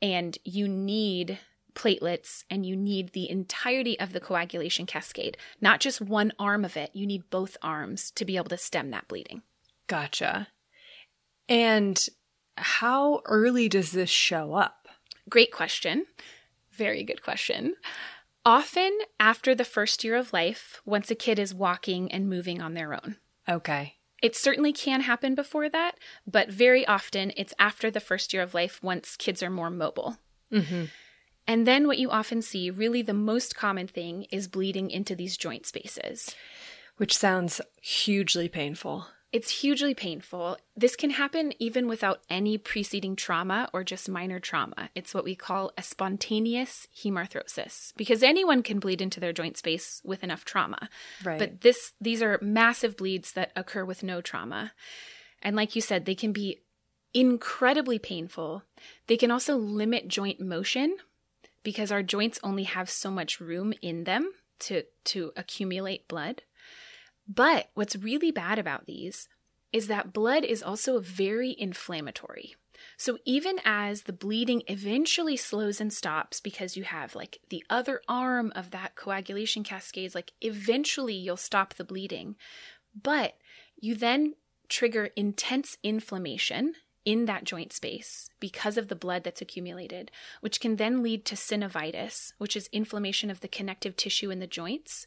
[0.00, 1.38] and you need
[1.78, 6.76] platelets and you need the entirety of the coagulation cascade, not just one arm of
[6.76, 6.90] it.
[6.92, 9.42] You need both arms to be able to stem that bleeding.
[9.86, 10.48] Gotcha.
[11.48, 12.06] And
[12.56, 14.88] how early does this show up?
[15.30, 16.06] Great question.
[16.72, 17.76] Very good question.
[18.44, 22.74] Often after the first year of life, once a kid is walking and moving on
[22.74, 23.16] their own.
[23.48, 23.94] Okay.
[24.22, 28.54] It certainly can happen before that, but very often it's after the first year of
[28.54, 30.16] life once kids are more mobile.
[30.52, 30.84] Mm-hmm.
[31.48, 35.38] And then what you often see, really the most common thing, is bleeding into these
[35.38, 36.36] joint spaces.
[36.98, 39.06] Which sounds hugely painful.
[39.32, 40.58] It's hugely painful.
[40.76, 44.90] This can happen even without any preceding trauma or just minor trauma.
[44.94, 50.00] It's what we call a spontaneous hemarthrosis because anyone can bleed into their joint space
[50.04, 50.88] with enough trauma.
[51.22, 51.38] Right.
[51.38, 54.72] But this these are massive bleeds that occur with no trauma.
[55.42, 56.62] And like you said, they can be
[57.12, 58.62] incredibly painful.
[59.08, 60.96] They can also limit joint motion
[61.62, 66.42] because our joints only have so much room in them to to accumulate blood.
[67.28, 69.28] But what's really bad about these
[69.72, 72.54] is that blood is also very inflammatory.
[72.96, 78.00] So even as the bleeding eventually slows and stops because you have like the other
[78.08, 82.36] arm of that coagulation cascades, like eventually you'll stop the bleeding.
[83.00, 83.36] But
[83.78, 84.34] you then
[84.68, 90.76] trigger intense inflammation in that joint space because of the blood that's accumulated, which can
[90.76, 95.06] then lead to synovitis, which is inflammation of the connective tissue in the joints.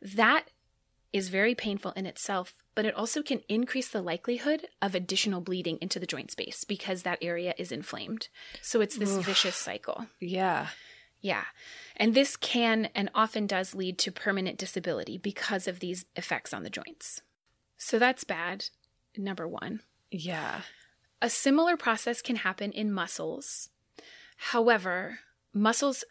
[0.00, 0.50] That
[1.12, 5.78] is very painful in itself, but it also can increase the likelihood of additional bleeding
[5.80, 8.28] into the joint space because that area is inflamed.
[8.62, 9.24] So it's this Oof.
[9.24, 10.06] vicious cycle.
[10.20, 10.68] Yeah.
[11.20, 11.44] Yeah.
[11.96, 16.62] And this can and often does lead to permanent disability because of these effects on
[16.62, 17.22] the joints.
[17.76, 18.66] So that's bad,
[19.16, 19.80] number one.
[20.10, 20.62] Yeah.
[21.22, 23.68] A similar process can happen in muscles.
[24.36, 25.20] However,
[25.52, 26.04] muscles,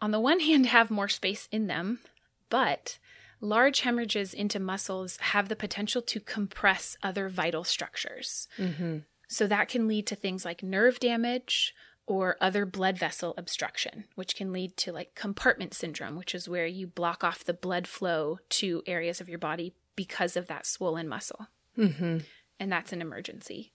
[0.00, 2.00] on the one hand, have more space in them,
[2.48, 2.98] but
[3.40, 8.48] large hemorrhages into muscles have the potential to compress other vital structures.
[8.58, 8.98] Mm-hmm.
[9.28, 11.74] So that can lead to things like nerve damage
[12.06, 16.66] or other blood vessel obstruction, which can lead to like compartment syndrome, which is where
[16.66, 21.08] you block off the blood flow to areas of your body because of that swollen
[21.08, 21.46] muscle.
[21.78, 22.18] Mm-hmm.
[22.58, 23.72] And that's an emergency.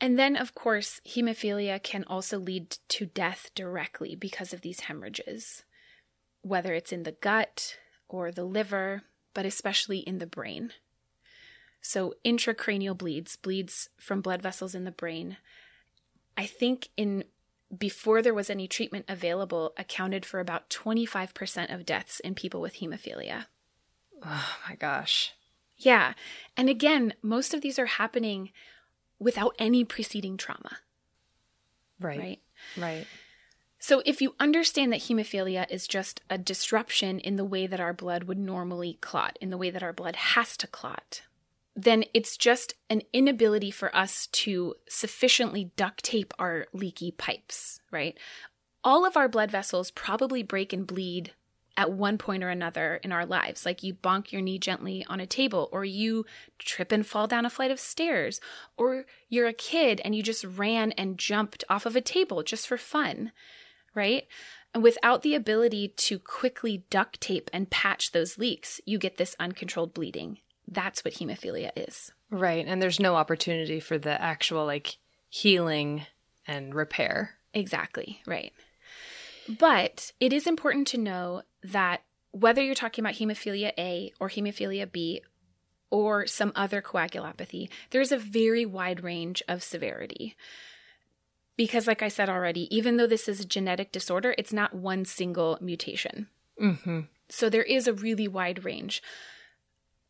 [0.00, 5.64] And then, of course, hemophilia can also lead to death directly because of these hemorrhages,
[6.42, 7.76] whether it's in the gut
[8.08, 9.02] or the liver,
[9.34, 10.72] but especially in the brain.
[11.82, 15.36] So, intracranial bleeds, bleeds from blood vessels in the brain,
[16.36, 17.24] I think in
[17.76, 22.76] before there was any treatment available, accounted for about 25% of deaths in people with
[22.76, 23.46] hemophilia.
[24.24, 25.34] Oh my gosh.
[25.76, 26.14] Yeah.
[26.56, 28.50] And again, most of these are happening
[29.20, 30.78] without any preceding trauma,
[32.00, 32.18] Right.
[32.18, 32.40] right?
[32.76, 33.06] Right.
[33.78, 37.94] So, if you understand that hemophilia is just a disruption in the way that our
[37.94, 41.22] blood would normally clot, in the way that our blood has to clot,
[41.74, 48.18] then it's just an inability for us to sufficiently duct tape our leaky pipes, right?
[48.84, 51.32] All of our blood vessels probably break and bleed
[51.80, 53.64] at one point or another in our lives.
[53.64, 56.26] Like you bonk your knee gently on a table, or you
[56.58, 58.38] trip and fall down a flight of stairs,
[58.76, 62.68] or you're a kid and you just ran and jumped off of a table just
[62.68, 63.32] for fun,
[63.94, 64.26] right?
[64.74, 69.34] And without the ability to quickly duct tape and patch those leaks, you get this
[69.40, 70.38] uncontrolled bleeding.
[70.68, 72.12] That's what hemophilia is.
[72.30, 72.66] Right.
[72.66, 74.98] And there's no opportunity for the actual like
[75.30, 76.02] healing
[76.46, 77.36] and repair.
[77.54, 78.20] Exactly.
[78.26, 78.52] Right.
[79.58, 82.02] But it is important to know that
[82.32, 85.22] whether you're talking about hemophilia A or hemophilia B
[85.90, 90.36] or some other coagulopathy, there's a very wide range of severity.
[91.56, 95.04] Because, like I said already, even though this is a genetic disorder, it's not one
[95.04, 96.28] single mutation.
[96.60, 97.00] Mm-hmm.
[97.28, 99.02] So there is a really wide range.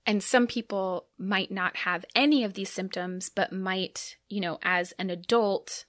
[0.06, 4.92] And some people might not have any of these symptoms, but might, you know, as
[4.92, 5.84] an adult,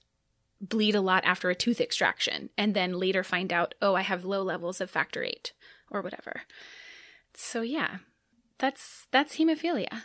[0.62, 4.24] bleed a lot after a tooth extraction and then later find out, oh, I have
[4.24, 5.52] low levels of factor 8
[5.90, 6.42] or whatever.
[7.34, 7.98] So yeah.
[8.62, 10.02] That's that's hemophilia.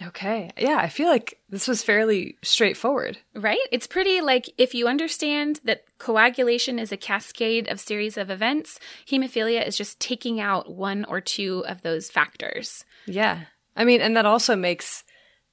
[0.00, 0.52] Okay.
[0.56, 3.18] Yeah, I feel like this was fairly straightforward.
[3.34, 3.58] Right?
[3.72, 8.78] It's pretty like if you understand that coagulation is a cascade of series of events,
[9.10, 12.84] hemophilia is just taking out one or two of those factors.
[13.06, 13.46] Yeah.
[13.74, 15.02] I mean, and that also makes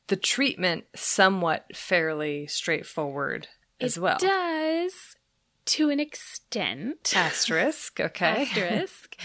[0.07, 3.47] the treatment somewhat fairly straightforward
[3.79, 4.17] as it well.
[4.17, 5.15] does
[5.65, 7.13] to an extent.
[7.15, 7.99] Asterisk.
[7.99, 8.25] Okay.
[8.55, 9.17] Asterisk.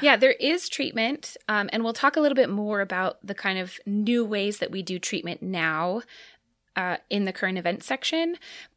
[0.00, 3.58] yeah, there is treatment, um, and we'll talk a little bit more about the kind
[3.58, 6.02] of new ways that we do treatment now
[6.76, 8.36] uh, in the current event section.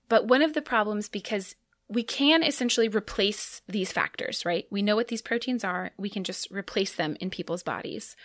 [0.09, 1.55] But one of the problems, because
[1.88, 4.65] we can essentially replace these factors, right?
[4.71, 5.91] We know what these proteins are.
[5.97, 8.15] We can just replace them in people's bodies.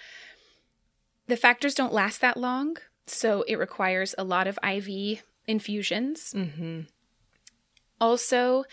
[1.27, 2.77] The factors don't last that long,
[3.07, 6.33] so it requires a lot of IV infusions.
[6.33, 6.83] Mm-hmm.
[8.01, 8.65] Also,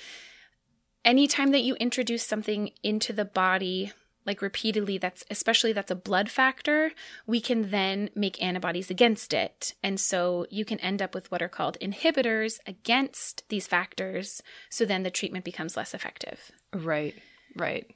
[1.06, 3.92] anytime that you introduce something into the body,
[4.26, 6.92] like repeatedly, that's especially that's a blood factor,
[7.28, 9.74] we can then make antibodies against it.
[9.84, 14.42] And so you can end up with what are called inhibitors against these factors.
[14.70, 16.52] So then the treatment becomes less effective.
[16.74, 17.16] Right.
[17.56, 17.96] Right.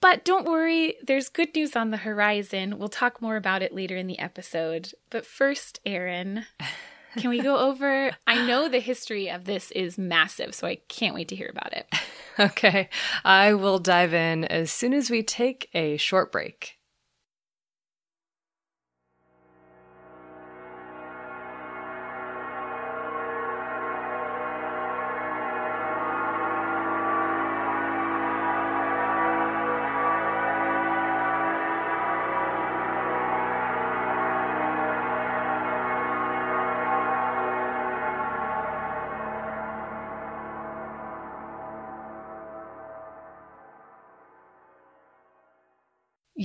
[0.00, 2.78] But don't worry, there's good news on the horizon.
[2.78, 4.92] We'll talk more about it later in the episode.
[5.10, 6.44] But first, Erin.
[7.16, 8.12] Can we go over?
[8.26, 11.72] I know the history of this is massive, so I can't wait to hear about
[11.72, 11.86] it.
[12.38, 12.90] Okay.
[13.24, 16.75] I will dive in as soon as we take a short break.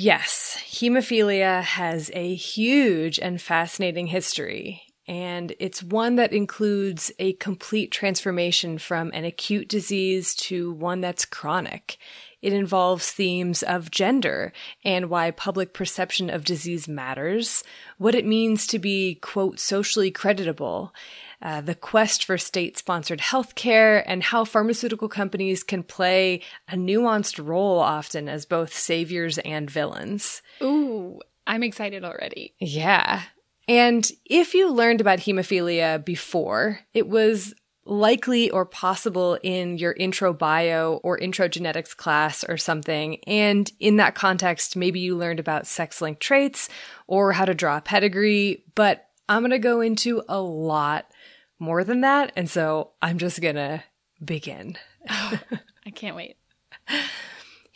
[0.04, 7.91] Yes, hemophilia has a huge and fascinating history, and it's one that includes a complete
[7.91, 11.99] transformation from an acute disease to one that's chronic.
[12.41, 14.51] It involves themes of gender
[14.83, 17.63] and why public perception of disease matters,
[17.97, 20.93] what it means to be, quote, socially creditable,
[21.41, 27.43] uh, the quest for state sponsored healthcare, and how pharmaceutical companies can play a nuanced
[27.43, 30.41] role often as both saviors and villains.
[30.61, 32.53] Ooh, I'm excited already.
[32.59, 33.23] Yeah.
[33.67, 37.53] And if you learned about hemophilia before, it was
[37.91, 43.17] likely or possible in your intro bio or intro genetics class or something.
[43.27, 46.69] And in that context, maybe you learned about sex linked traits
[47.05, 48.63] or how to draw a pedigree.
[48.75, 51.05] But I'm going to go into a lot
[51.59, 52.31] more than that.
[52.37, 53.83] And so I'm just going to
[54.23, 54.77] begin.
[55.09, 55.39] oh,
[55.85, 56.37] I can't wait.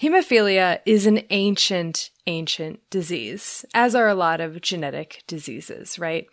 [0.01, 6.27] Hemophilia is an ancient, ancient disease, as are a lot of genetic diseases, right?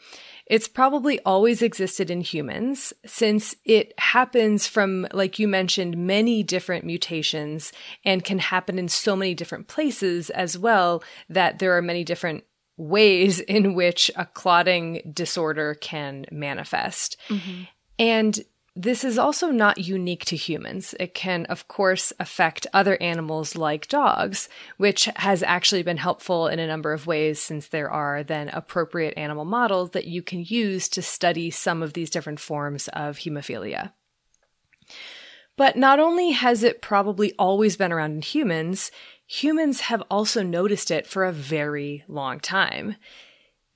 [0.47, 6.85] It's probably always existed in humans since it happens from, like you mentioned, many different
[6.85, 7.73] mutations
[8.05, 12.45] and can happen in so many different places as well that there are many different
[12.77, 17.17] ways in which a clotting disorder can manifest.
[17.29, 17.63] Mm-hmm.
[17.99, 18.41] And
[18.75, 20.95] this is also not unique to humans.
[20.99, 24.49] It can, of course, affect other animals like dogs,
[24.79, 29.15] which has actually been helpful in a number of ways since there are then appropriate
[29.19, 33.93] animal models that you can use to study some of these different forms of hemophilia.
[35.57, 38.91] But not only has it probably always been around in humans,
[39.27, 42.97] humans have also noticed it for a very long time.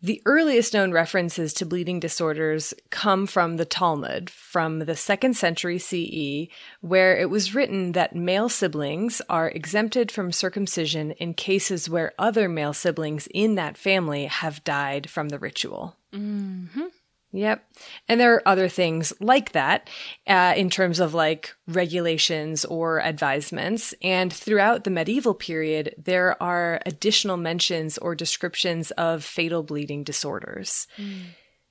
[0.03, 5.79] The earliest known references to bleeding disorders come from the Talmud from the 2nd century
[5.79, 12.13] CE, where it was written that male siblings are exempted from circumcision in cases where
[12.19, 15.97] other male siblings in that family have died from the ritual.
[16.13, 16.87] Mm-hmm.
[17.33, 17.65] Yep.
[18.09, 19.91] And there are other things like that
[20.27, 23.95] uh, in terms of like regulations or advisements.
[24.03, 30.87] And throughout the medieval period, there are additional mentions or descriptions of fatal bleeding disorders.
[30.97, 31.23] Mm.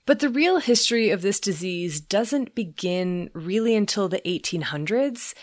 [0.06, 5.34] But the real history of this disease doesn't begin really until the 1800s.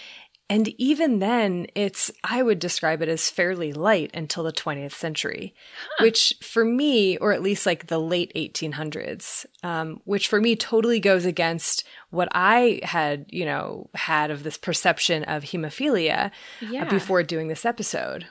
[0.53, 5.55] And even then, it's, I would describe it as fairly light until the 20th century,
[5.97, 6.05] huh.
[6.05, 11.01] which for me, or at least like the late 1800s, um, which for me totally
[11.01, 16.31] goes against what I had, you know, had of this perception of hemophilia uh,
[16.61, 16.85] yeah.
[16.85, 18.27] before doing this episode.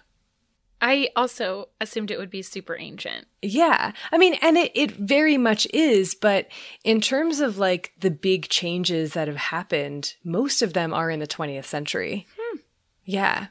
[0.82, 3.28] I also assumed it would be super ancient.
[3.42, 3.92] Yeah.
[4.12, 6.48] I mean, and it, it very much is, but
[6.84, 11.20] in terms of like the big changes that have happened, most of them are in
[11.20, 12.28] the 20th century.
[12.38, 12.58] Hmm.
[13.06, 13.48] Yeah.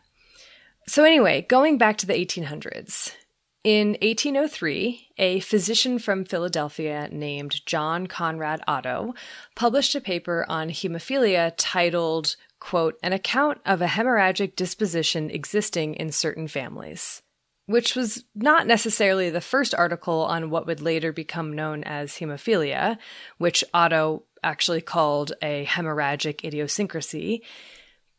[0.87, 3.15] So, anyway, going back to the 1800s.
[3.63, 9.15] In 1803, a physician from Philadelphia named John Conrad Otto
[9.55, 16.13] published a paper on hemophilia titled, quote, an account of a hemorrhagic disposition existing in
[16.13, 17.23] certain families,
[17.67, 22.99] which was not necessarily the first article on what would later become known as hemophilia,
[23.39, 27.43] which Otto actually called a hemorrhagic idiosyncrasy.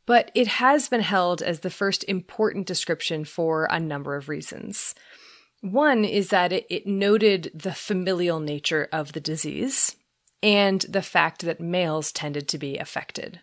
[0.05, 4.95] But it has been held as the first important description for a number of reasons.
[5.61, 9.95] One is that it, it noted the familial nature of the disease
[10.41, 13.41] and the fact that males tended to be affected.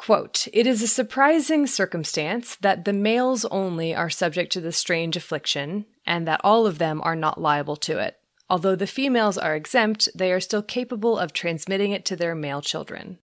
[0.00, 5.14] Quote, It is a surprising circumstance that the males only are subject to the strange
[5.14, 8.16] affliction, and that all of them are not liable to it.
[8.48, 12.62] Although the females are exempt, they are still capable of transmitting it to their male
[12.62, 13.18] children.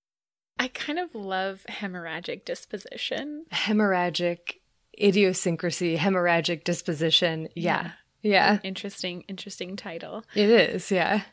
[0.59, 3.47] I kind of love hemorrhagic disposition.
[3.51, 4.59] Hemorrhagic
[5.01, 7.49] idiosyncrasy, hemorrhagic disposition.
[7.55, 7.93] Yeah.
[8.21, 8.53] Yeah.
[8.53, 8.59] yeah.
[8.63, 10.23] Interesting, interesting title.
[10.35, 11.23] It is, yeah.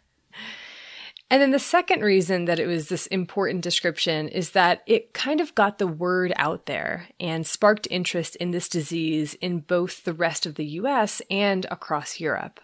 [1.34, 5.40] And then the second reason that it was this important description is that it kind
[5.40, 10.12] of got the word out there and sparked interest in this disease in both the
[10.12, 12.60] rest of the US and across Europe.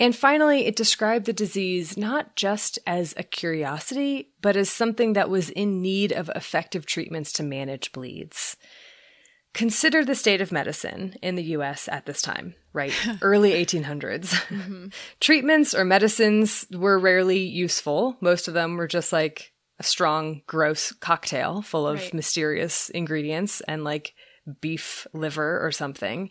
[0.00, 5.30] And finally, it described the disease not just as a curiosity, but as something that
[5.30, 8.56] was in need of effective treatments to manage bleeds.
[9.52, 12.92] Consider the state of medicine in the US at this time, right?
[13.22, 14.34] Early 1800s.
[14.48, 14.86] Mm-hmm.
[15.20, 18.18] Treatments or medicines were rarely useful.
[18.20, 22.14] Most of them were just like a strong, gross cocktail full of right.
[22.14, 24.14] mysterious ingredients and like
[24.60, 26.28] beef liver or something.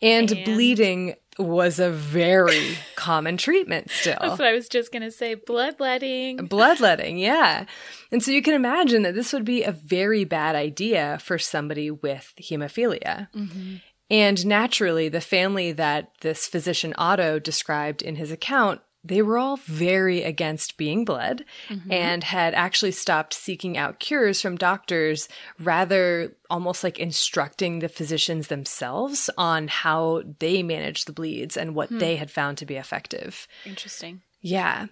[0.00, 4.18] And, and, bleeding was a very common treatment still.
[4.20, 5.34] That's what I was just going to say.
[5.34, 6.46] Bloodletting.
[6.46, 7.64] Bloodletting, yeah.
[8.12, 11.90] And so you can imagine that this would be a very bad idea for somebody
[11.90, 13.28] with hemophilia.
[13.34, 13.76] Mm-hmm.
[14.10, 19.58] And naturally, the family that this physician Otto described in his account they were all
[19.58, 21.92] very against being bled mm-hmm.
[21.92, 25.28] and had actually stopped seeking out cures from doctors,
[25.58, 31.90] rather almost like instructing the physicians themselves on how they managed the bleeds and what
[31.90, 31.98] hmm.
[31.98, 33.46] they had found to be effective.
[33.66, 34.22] Interesting.
[34.40, 34.86] Yeah.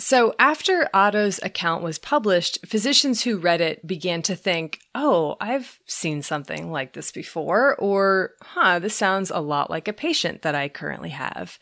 [0.00, 5.78] So after Otto's account was published, physicians who read it began to think, oh, I've
[5.86, 10.54] seen something like this before, or, huh, this sounds a lot like a patient that
[10.54, 11.58] I currently have.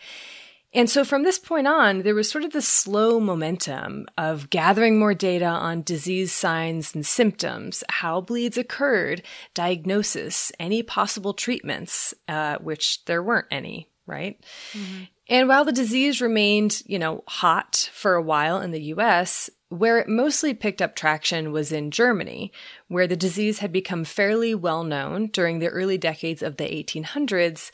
[0.72, 4.98] And so from this point on, there was sort of this slow momentum of gathering
[4.98, 9.22] more data on disease signs and symptoms, how bleeds occurred,
[9.54, 14.38] diagnosis, any possible treatments, uh, which there weren't any, right?
[14.72, 15.04] Mm-hmm.
[15.28, 19.98] And while the disease remained, you know, hot for a while in the US, where
[19.98, 22.50] it mostly picked up traction was in Germany,
[22.88, 27.70] where the disease had become fairly well known during the early decades of the 1800s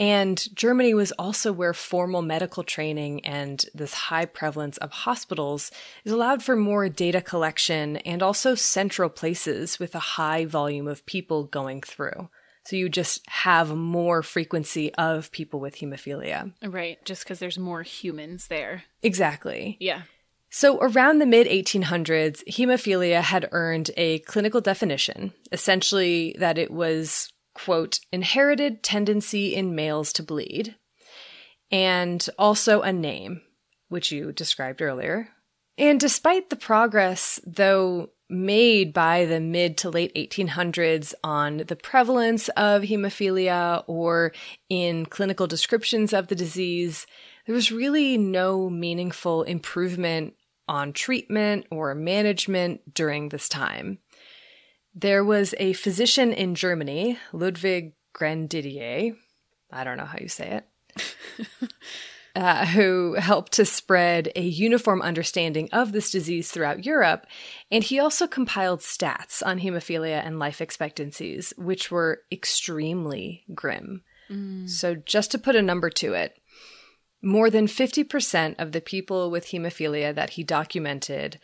[0.00, 5.72] and Germany was also where formal medical training and this high prevalence of hospitals
[6.04, 11.04] is allowed for more data collection and also central places with a high volume of
[11.04, 12.28] people going through.
[12.68, 16.52] So you just have more frequency of people with hemophilia.
[16.62, 18.82] Right, just because there's more humans there.
[19.02, 19.78] Exactly.
[19.80, 20.02] Yeah.
[20.50, 27.32] So, around the mid 1800s, hemophilia had earned a clinical definition, essentially that it was
[27.54, 30.76] quote, inherited tendency in males to bleed,
[31.70, 33.40] and also a name,
[33.88, 35.30] which you described earlier.
[35.78, 42.48] And despite the progress, though, made by the mid to late 1800s on the prevalence
[42.50, 44.32] of hemophilia or
[44.68, 47.06] in clinical descriptions of the disease,
[47.46, 50.34] there was really no meaningful improvement
[50.68, 53.98] on treatment or management during this time.
[54.94, 59.14] There was a physician in Germany, Ludwig Grandidier,
[59.70, 61.14] I don't know how you say it,
[62.38, 67.26] uh, who helped to spread a uniform understanding of this disease throughout Europe.
[67.68, 74.04] And he also compiled stats on hemophilia and life expectancies, which were extremely grim.
[74.30, 74.70] Mm.
[74.70, 76.40] So, just to put a number to it,
[77.20, 81.40] more than 50% of the people with hemophilia that he documented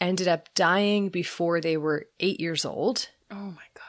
[0.00, 3.08] ended up dying before they were eight years old.
[3.30, 3.84] Oh my God.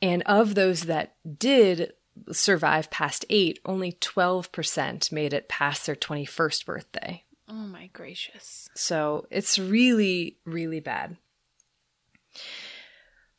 [0.00, 1.94] And of those that did
[2.32, 7.24] survive past eight, only 12% made it past their 21st birthday.
[7.48, 8.68] Oh my gracious.
[8.74, 11.16] So it's really, really bad.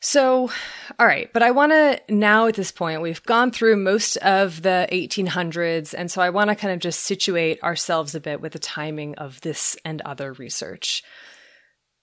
[0.03, 0.49] So,
[0.97, 4.63] all right, but I want to now at this point, we've gone through most of
[4.63, 8.53] the 1800s, and so I want to kind of just situate ourselves a bit with
[8.53, 11.03] the timing of this and other research.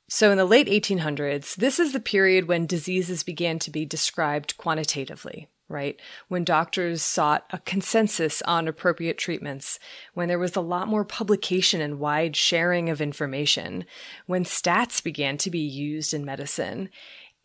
[0.08, 4.56] So, in the late 1800s, this is the period when diseases began to be described
[4.56, 6.00] quantitatively, right?
[6.28, 9.78] When doctors sought a consensus on appropriate treatments,
[10.14, 13.84] when there was a lot more publication and wide sharing of information,
[14.26, 16.88] when stats began to be used in medicine,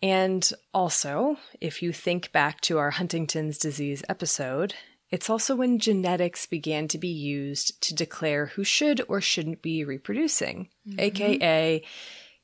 [0.02, 4.74] and also, if you think back to our Huntington's disease episode,
[5.10, 9.86] it's also when genetics began to be used to declare who should or shouldn't be
[9.86, 11.00] reproducing, mm-hmm.
[11.00, 11.84] aka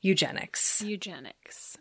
[0.00, 0.82] eugenics.
[0.82, 1.76] Eugenics.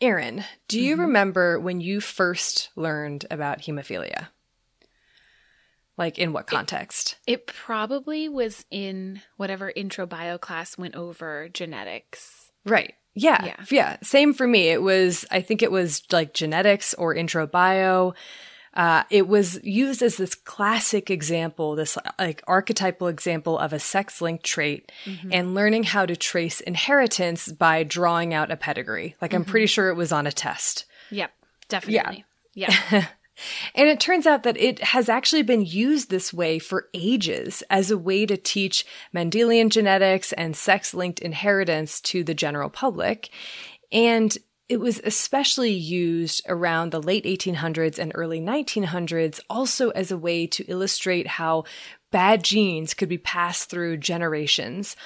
[0.00, 1.02] Erin, do you mm-hmm.
[1.02, 4.28] remember when you first learned about hemophilia?
[5.96, 7.16] Like in what context?
[7.26, 12.50] It, it probably was in whatever intro bio class went over genetics.
[12.66, 12.94] Right.
[13.14, 13.64] Yeah, yeah.
[13.70, 13.96] Yeah.
[14.02, 14.68] Same for me.
[14.68, 18.12] It was, I think it was like genetics or intro bio.
[18.76, 24.20] Uh, it was used as this classic example, this like archetypal example of a sex
[24.20, 25.30] linked trait mm-hmm.
[25.32, 29.16] and learning how to trace inheritance by drawing out a pedigree.
[29.20, 29.38] Like, mm-hmm.
[29.38, 30.84] I'm pretty sure it was on a test.
[31.10, 31.32] Yep,
[31.68, 32.24] definitely.
[32.54, 32.74] Yeah.
[32.90, 33.06] yeah.
[33.74, 37.90] And it turns out that it has actually been used this way for ages as
[37.90, 43.28] a way to teach Mendelian genetics and sex linked inheritance to the general public.
[43.92, 44.36] And
[44.68, 50.46] it was especially used around the late 1800s and early 1900s also as a way
[50.48, 51.64] to illustrate how
[52.10, 54.96] bad genes could be passed through generations,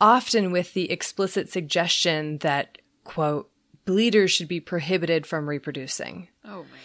[0.00, 3.50] often with the explicit suggestion that, quote,
[3.84, 6.28] bleeders should be prohibited from reproducing.
[6.44, 6.78] Oh my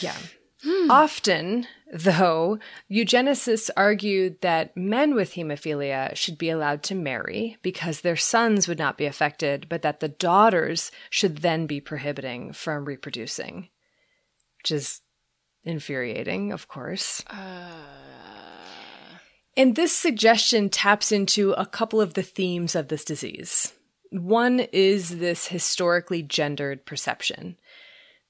[0.00, 0.16] yeah.
[0.62, 0.90] Hmm.
[0.90, 2.58] Often, though,
[2.90, 8.78] eugenicists argued that men with hemophilia should be allowed to marry because their sons would
[8.78, 13.68] not be affected, but that the daughters should then be prohibiting from reproducing,
[14.58, 15.00] which is
[15.64, 17.24] infuriating, of course.
[17.28, 17.70] Uh...
[19.56, 23.72] And this suggestion taps into a couple of the themes of this disease.
[24.10, 27.56] One is this historically gendered perception.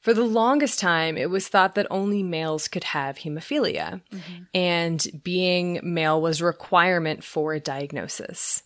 [0.00, 4.42] For the longest time, it was thought that only males could have hemophilia, mm-hmm.
[4.54, 8.62] and being male was a requirement for a diagnosis.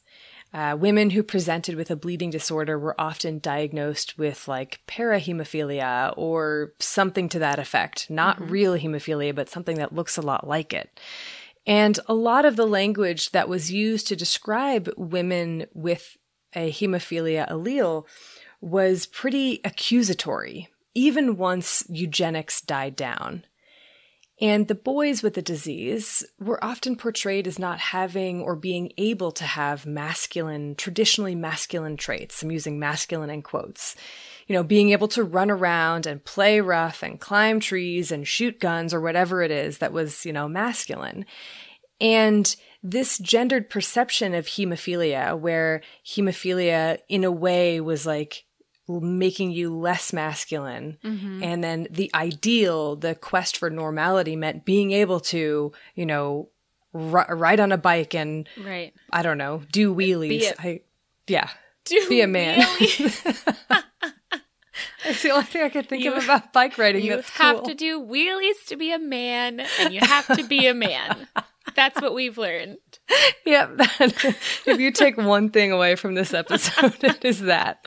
[0.53, 6.72] Uh, women who presented with a bleeding disorder were often diagnosed with like parahemophilia or
[6.78, 8.09] something to that effect.
[8.09, 8.53] Not mm-hmm.
[8.53, 11.01] real hemophilia, but something that looks a lot like it.
[11.66, 16.16] And a lot of the language that was used to describe women with
[16.55, 18.05] a hemophilia allele
[18.61, 23.45] was pretty accusatory even once eugenics died down.
[24.41, 29.31] And the boys with the disease were often portrayed as not having or being able
[29.33, 32.43] to have masculine, traditionally masculine traits.
[32.43, 33.95] I'm using masculine in quotes.
[34.49, 38.59] You know, being able to run around and play rough and climb trees and shoot
[38.59, 41.27] guns or whatever it is that was, you know, masculine.
[42.01, 48.44] And this gendered perception of hemophilia, where hemophilia in a way was like
[48.89, 50.99] making you less masculine.
[51.05, 51.43] Mm-hmm.
[51.43, 56.49] And then the ideal, the quest for normality meant being able to, you know,
[56.93, 58.93] r- ride on a bike and, right.
[59.11, 60.43] I don't know, do wheelies.
[60.43, 60.80] A, I,
[61.26, 61.49] yeah.
[61.85, 62.59] Do be a man.
[65.05, 67.05] That's the only thing I can think you, of about bike riding.
[67.05, 67.66] You That's have cool.
[67.66, 71.28] to do wheelies to be a man, and you have to be a man.
[71.74, 72.78] That's what we've learned.
[73.47, 73.72] Yep.
[74.01, 77.87] if you take one thing away from this episode, it is that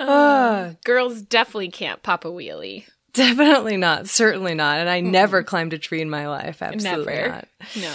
[0.00, 2.84] uh, girls definitely can't pop a wheelie.
[3.12, 4.08] Definitely not.
[4.08, 4.78] Certainly not.
[4.78, 6.60] And I never climbed a tree in my life.
[6.60, 7.28] Absolutely never.
[7.28, 7.48] not.
[7.74, 7.94] No.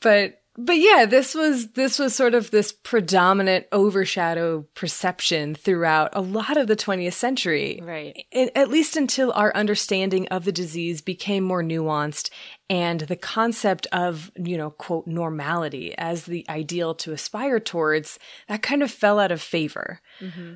[0.00, 6.20] But but yeah, this was this was sort of this predominant overshadow perception throughout a
[6.20, 7.80] lot of the 20th century.
[7.82, 8.24] Right.
[8.54, 12.30] At least until our understanding of the disease became more nuanced
[12.68, 18.62] and the concept of, you know, quote normality as the ideal to aspire towards, that
[18.62, 20.00] kind of fell out of favor.
[20.20, 20.54] Mm-hmm.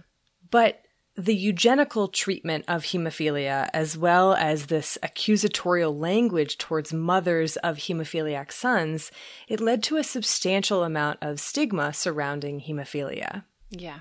[0.51, 0.84] But
[1.17, 8.51] the eugenical treatment of hemophilia, as well as this accusatorial language towards mothers of hemophiliac
[8.51, 9.13] sons,
[9.47, 13.45] it led to a substantial amount of stigma surrounding hemophilia.
[13.71, 14.01] Yeah.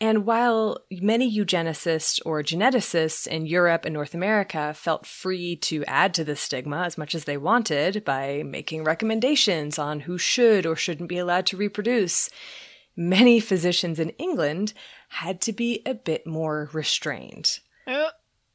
[0.00, 6.14] And while many eugenicists or geneticists in Europe and North America felt free to add
[6.14, 10.76] to this stigma as much as they wanted by making recommendations on who should or
[10.76, 12.30] shouldn't be allowed to reproduce,
[12.96, 14.72] many physicians in England
[15.08, 17.60] had to be a bit more restrained.
[17.86, 18.10] Oh,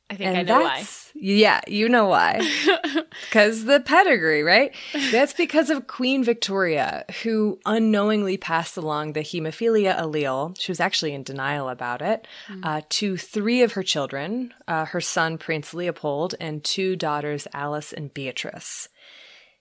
[0.10, 0.86] I think and I know why.
[1.16, 2.42] Yeah, you know why.
[3.30, 4.74] Because the pedigree, right?
[5.12, 10.60] That's because of Queen Victoria, who unknowingly passed along the hemophilia allele.
[10.60, 12.62] She was actually in denial about it mm.
[12.64, 17.94] uh, to three of her children uh, her son, Prince Leopold, and two daughters, Alice
[17.94, 18.90] and Beatrice.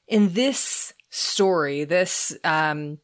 [0.08, 2.98] In this story, this um,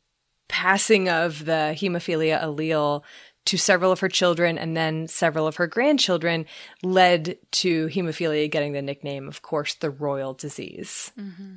[0.49, 3.03] passing of the hemophilia allele
[3.49, 6.45] to several of her children and then several of her grandchildren
[6.83, 11.13] led to hemophilia getting the nickname, of course, the royal disease.
[11.19, 11.55] Mm-hmm.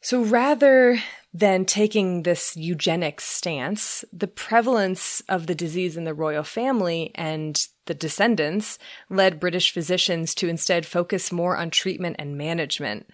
[0.00, 0.98] So rather
[1.34, 7.66] than taking this eugenics stance, the prevalence of the disease in the royal family and
[7.86, 8.78] the descendants
[9.10, 13.08] led British physicians to instead focus more on treatment and management.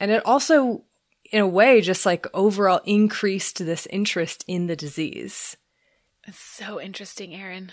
[0.00, 0.84] And it also,
[1.30, 5.58] in a way, just like overall increased this interest in the disease.
[6.26, 7.72] It's so interesting, Erin.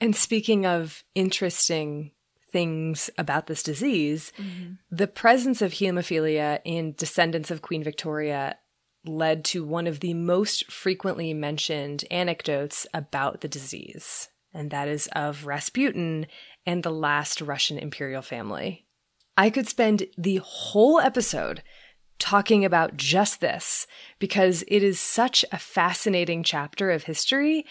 [0.00, 2.12] And speaking of interesting
[2.50, 4.74] things about this disease, mm-hmm.
[4.90, 8.58] the presence of hemophilia in descendants of Queen Victoria
[9.04, 15.08] led to one of the most frequently mentioned anecdotes about the disease, and that is
[15.12, 16.26] of Rasputin
[16.64, 18.86] and the last Russian imperial family.
[19.36, 21.62] I could spend the whole episode
[22.18, 23.86] talking about just this
[24.18, 27.66] because it is such a fascinating chapter of history.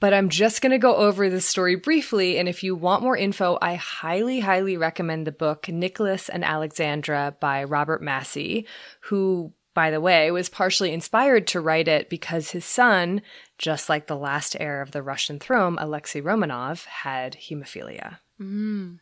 [0.00, 2.38] But I'm just going to go over the story briefly.
[2.38, 7.34] And if you want more info, I highly, highly recommend the book Nicholas and Alexandra
[7.40, 8.66] by Robert Massie,
[9.00, 13.22] who, by the way, was partially inspired to write it because his son,
[13.58, 18.18] just like the last heir of the Russian throne, Alexei Romanov, had hemophilia.
[18.40, 19.00] Mm.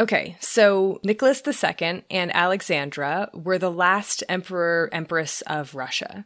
[0.00, 6.24] Okay, so Nicholas II and Alexandra were the last emperor empress of Russia.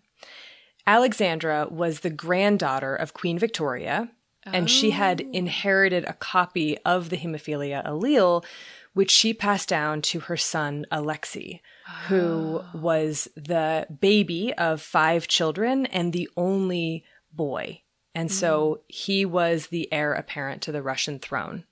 [0.86, 4.10] Alexandra was the granddaughter of Queen Victoria,
[4.46, 5.30] and she had oh.
[5.32, 8.44] inherited a copy of the hemophilia allele,
[8.92, 11.60] which she passed down to her son Alexei,
[12.06, 12.66] who oh.
[12.74, 17.80] was the baby of five children and the only boy.
[18.14, 18.94] And so mm.
[18.94, 21.64] he was the heir apparent to the Russian throne.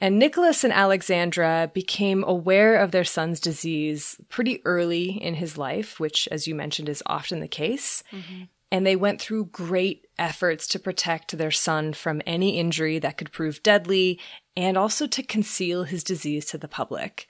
[0.00, 6.00] And Nicholas and Alexandra became aware of their son's disease pretty early in his life,
[6.00, 8.02] which, as you mentioned, is often the case.
[8.10, 8.44] Mm-hmm.
[8.72, 13.30] And they went through great efforts to protect their son from any injury that could
[13.30, 14.18] prove deadly
[14.56, 17.28] and also to conceal his disease to the public.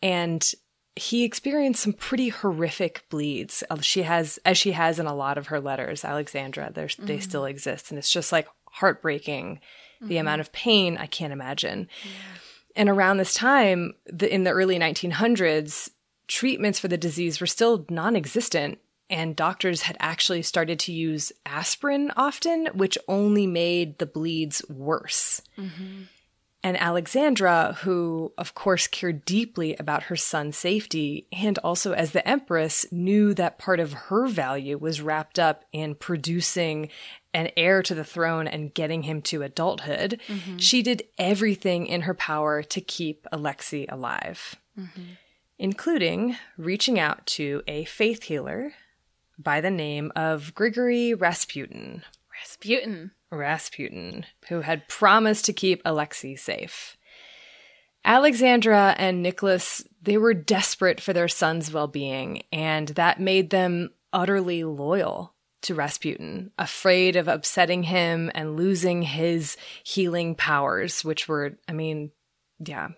[0.00, 0.42] And
[0.96, 3.62] he experienced some pretty horrific bleeds.
[3.68, 7.06] Uh, she has, as she has in a lot of her letters, Alexandra, mm-hmm.
[7.06, 7.90] they still exist.
[7.90, 9.60] And it's just like heartbreaking
[10.04, 10.10] mm-hmm.
[10.10, 11.88] the amount of pain I can't imagine.
[12.04, 12.10] Yeah.
[12.76, 15.90] And around this time, the, in the early 1900s,
[16.26, 18.78] treatments for the disease were still non existent.
[19.10, 25.42] And doctors had actually started to use aspirin often, which only made the bleeds worse.
[25.58, 26.04] Mm-hmm.
[26.64, 32.26] And Alexandra, who of course cared deeply about her son's safety, and also as the
[32.26, 36.88] Empress, knew that part of her value was wrapped up in producing
[37.34, 40.56] an heir to the throne and getting him to adulthood, mm-hmm.
[40.56, 45.02] she did everything in her power to keep Alexei alive, mm-hmm.
[45.58, 48.72] including reaching out to a faith healer
[49.36, 52.04] by the name of Grigory Rasputin.
[52.40, 53.10] Rasputin.
[53.34, 56.96] Rasputin, who had promised to keep Alexei safe.
[58.04, 63.90] Alexandra and Nicholas, they were desperate for their son's well being, and that made them
[64.12, 71.56] utterly loyal to Rasputin, afraid of upsetting him and losing his healing powers, which were,
[71.66, 72.12] I mean,
[72.58, 72.88] yeah.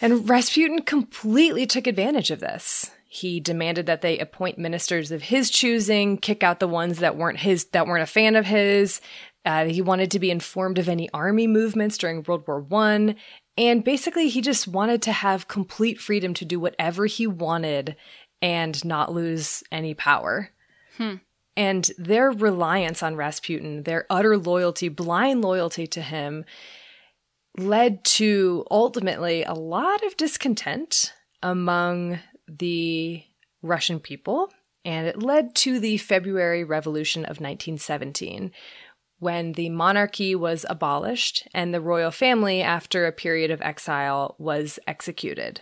[0.00, 2.90] And Rasputin completely took advantage of this.
[3.12, 7.40] He demanded that they appoint ministers of his choosing, kick out the ones that weren't
[7.40, 9.00] his, that weren't a fan of his.
[9.44, 13.16] Uh, he wanted to be informed of any army movements during World War One,
[13.58, 17.96] and basically he just wanted to have complete freedom to do whatever he wanted
[18.40, 20.50] and not lose any power.
[20.96, 21.16] Hmm.
[21.56, 26.44] And their reliance on Rasputin, their utter loyalty, blind loyalty to him,
[27.58, 32.20] led to ultimately a lot of discontent among
[32.58, 33.22] the
[33.62, 34.52] Russian people.
[34.84, 38.50] And it led to the February Revolution of 1917,
[39.18, 44.78] when the monarchy was abolished and the royal family, after a period of exile, was
[44.86, 45.60] executed,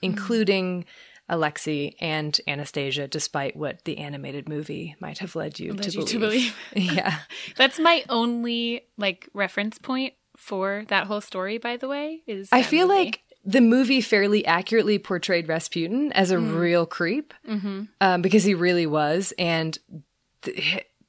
[0.00, 0.06] hmm.
[0.06, 0.84] including
[1.28, 5.98] Alexei and Anastasia, despite what the animated movie might have led you, Led to, you
[5.98, 6.08] believe.
[6.10, 6.56] to believe.
[6.94, 7.18] yeah.
[7.56, 11.58] That's my only like reference point for that whole story.
[11.58, 13.04] By the way, is I feel movie.
[13.04, 17.82] like the movie fairly accurately portrayed Rasputin as a real creep Mm-hmm.
[18.00, 19.32] um, because he really was.
[19.38, 19.78] And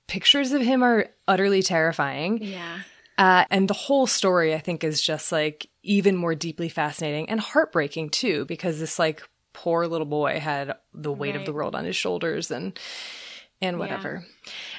[0.08, 2.40] pictures of him are utterly terrifying.
[2.44, 2.80] yeah,
[3.18, 7.40] Uh, and the whole story, I think, is just like even more deeply fascinating and
[7.40, 9.22] heartbreaking too, because this like
[9.54, 12.78] poor little boy had the weight of the world on his shoulders and
[13.62, 14.26] and whatever.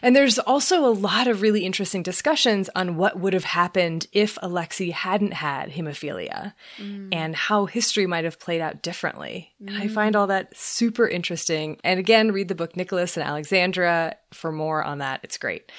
[0.02, 4.36] And there's also a lot of really interesting discussions on what would have happened if
[4.42, 7.08] Alexei hadn't had hemophilia mm.
[7.12, 9.52] and how history might have played out differently.
[9.60, 9.94] And I mm.
[9.94, 11.78] find all that super interesting.
[11.84, 15.20] And again, read the book Nicholas and Alexandra for more on that.
[15.22, 15.70] It's great.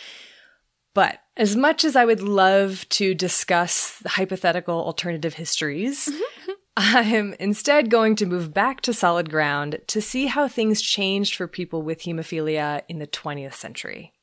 [0.93, 6.42] But as much as I would love to discuss hypothetical alternative histories, mm-hmm.
[6.75, 11.47] I'm instead going to move back to solid ground to see how things changed for
[11.47, 14.13] people with hemophilia in the 20th century.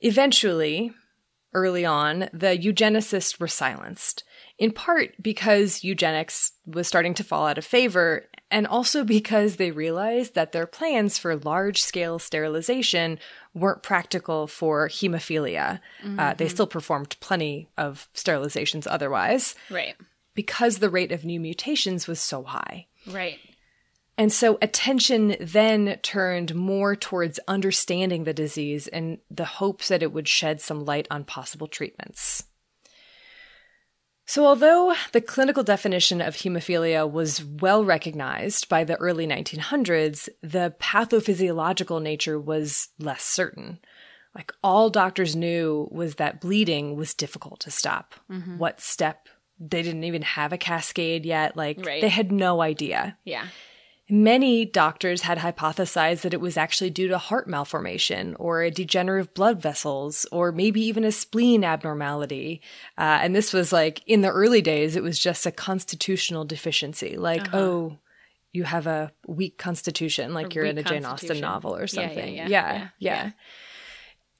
[0.00, 0.92] Eventually,
[1.52, 4.24] early on, the eugenicists were silenced,
[4.58, 9.70] in part because eugenics was starting to fall out of favor, and also because they
[9.70, 13.18] realized that their plans for large scale sterilization
[13.54, 15.80] weren't practical for hemophilia.
[16.18, 19.94] Uh, they still performed plenty of sterilizations otherwise right,
[20.40, 22.86] because the rate of new mutations was so high.
[23.06, 23.38] right.
[24.16, 30.12] And so attention then turned more towards understanding the disease and the hopes that it
[30.14, 32.44] would shed some light on possible treatments.
[34.24, 40.74] So, although the clinical definition of hemophilia was well recognized by the early 1900s, the
[40.80, 43.78] pathophysiological nature was less certain.
[44.34, 48.14] Like all doctors knew was that bleeding was difficult to stop.
[48.30, 48.58] Mm-hmm.
[48.58, 49.28] What step?
[49.60, 51.56] They didn't even have a cascade yet.
[51.56, 52.00] Like Right.
[52.00, 53.18] they had no idea.
[53.24, 53.46] Yeah,
[54.12, 59.32] Many doctors had hypothesized that it was actually due to heart malformation or a degenerative
[59.34, 62.60] blood vessels or maybe even a spleen abnormality.
[62.98, 67.16] Uh, and this was like in the early days, it was just a constitutional deficiency.
[67.16, 67.98] Like, oh,
[68.52, 72.06] you have a weak constitution, like you're in a Jane Austen novel or Yeah, yeah,
[72.08, 72.34] something.
[72.34, 73.30] yeah, yeah, yeah, yeah.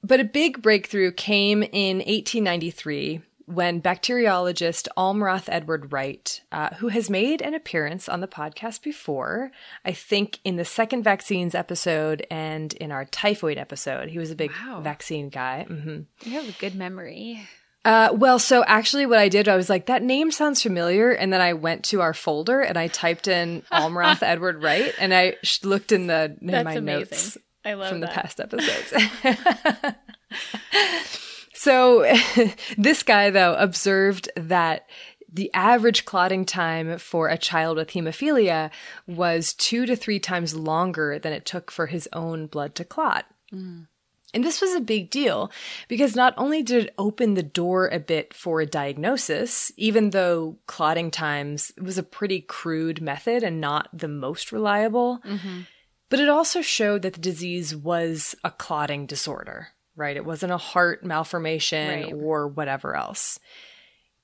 [0.03, 3.21] But a big breakthrough came in 1893
[3.53, 9.51] when bacteriologist Almroth Edward Wright, uh, who has made an appearance on the podcast before,
[9.85, 14.35] I think in the second vaccines episode and in our typhoid episode, he was a
[14.35, 14.81] big Wow.
[14.81, 15.65] vaccine guy.
[15.67, 17.47] hmm you have a good memory.
[17.83, 21.33] Uh, well, so actually, what I did, I was like, that name sounds familiar, and
[21.33, 25.37] then I went to our folder and I typed in Almroth Edward Wright, and I
[25.41, 27.07] sh- looked in the in That's my amazing.
[27.09, 28.93] notes I love from the past episodes.
[31.61, 32.11] so
[32.77, 34.87] this guy though observed that
[35.31, 38.71] the average clotting time for a child with hemophilia
[39.05, 43.25] was 2 to 3 times longer than it took for his own blood to clot.
[43.53, 43.87] Mm.
[44.33, 45.51] And this was a big deal
[45.87, 50.57] because not only did it open the door a bit for a diagnosis, even though
[50.65, 55.61] clotting times was a pretty crude method and not the most reliable, mm-hmm.
[56.09, 60.15] but it also showed that the disease was a clotting disorder, right?
[60.15, 62.13] It wasn't a heart malformation Right.
[62.13, 63.39] or whatever else.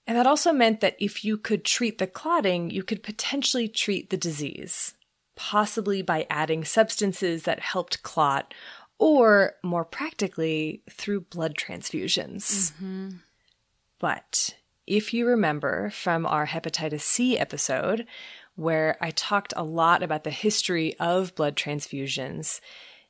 [0.06, 4.10] And that also meant that if you could treat the clotting, you could potentially treat
[4.10, 4.94] the disease,
[5.36, 8.54] possibly by adding substances that helped clot,
[9.00, 12.72] or more practically, through blood transfusions.
[12.72, 13.10] Mm-hmm.
[14.00, 14.56] But
[14.86, 18.08] if you remember from our hepatitis C episode,
[18.56, 22.62] where I talked a lot about the history of blood transfusions,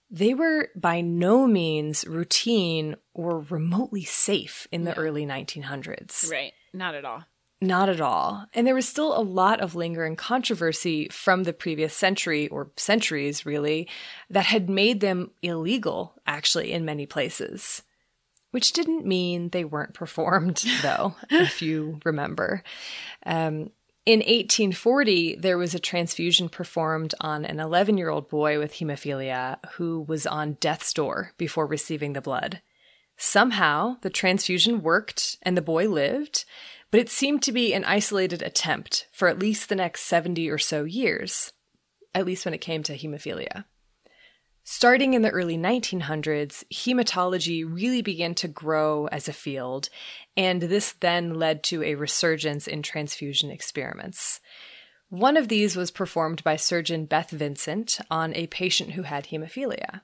[0.09, 6.31] they were by no means routine or remotely safe in the early 1900s.
[6.31, 6.53] Right.
[6.73, 7.25] Not at all.
[7.59, 8.45] Not at all.
[8.53, 13.45] And there was still a lot of lingering controversy from the previous century, or centuries
[13.47, 13.89] really,
[14.29, 17.81] that had made them illegal, actually, in many places.
[18.51, 22.63] Which didn't mean they weren't performed, though, if you remember.
[23.25, 23.71] Um,
[24.07, 29.57] in 1840, there was a transfusion performed on an 11 year old boy with hemophilia
[29.73, 32.61] who was on death's door before receiving the blood.
[33.17, 36.45] Somehow, the transfusion worked and the boy lived,
[36.89, 40.57] but it seemed to be an isolated attempt for at least the next 70 or
[40.57, 41.51] so years.
[42.15, 43.65] at least when it came to hemophilia.
[44.69, 49.87] Starting in the early 1900s, hematology really began to grow as a field,
[50.35, 54.41] and this then led to a resurgence in transfusion experiments.
[55.07, 60.01] One of these was performed by surgeon Beth Vincent on a patient who had hemophilia.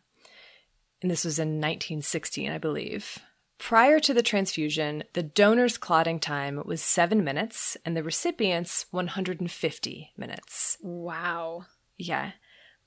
[1.01, 3.19] And this was in 1916, I believe.
[3.59, 10.11] Prior to the transfusion, the donor's clotting time was seven minutes and the recipient's 150
[10.15, 10.77] minutes.
[10.81, 11.65] Wow.
[11.97, 12.31] Yeah.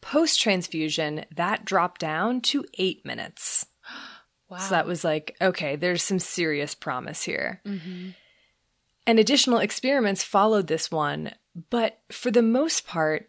[0.07, 3.67] Post transfusion, that dropped down to eight minutes.
[4.49, 4.59] Wow.
[4.59, 7.61] So that was like, okay, there's some serious promise here.
[7.67, 8.11] Mm-hmm.
[9.05, 11.33] And additional experiments followed this one,
[11.69, 13.29] but for the most part,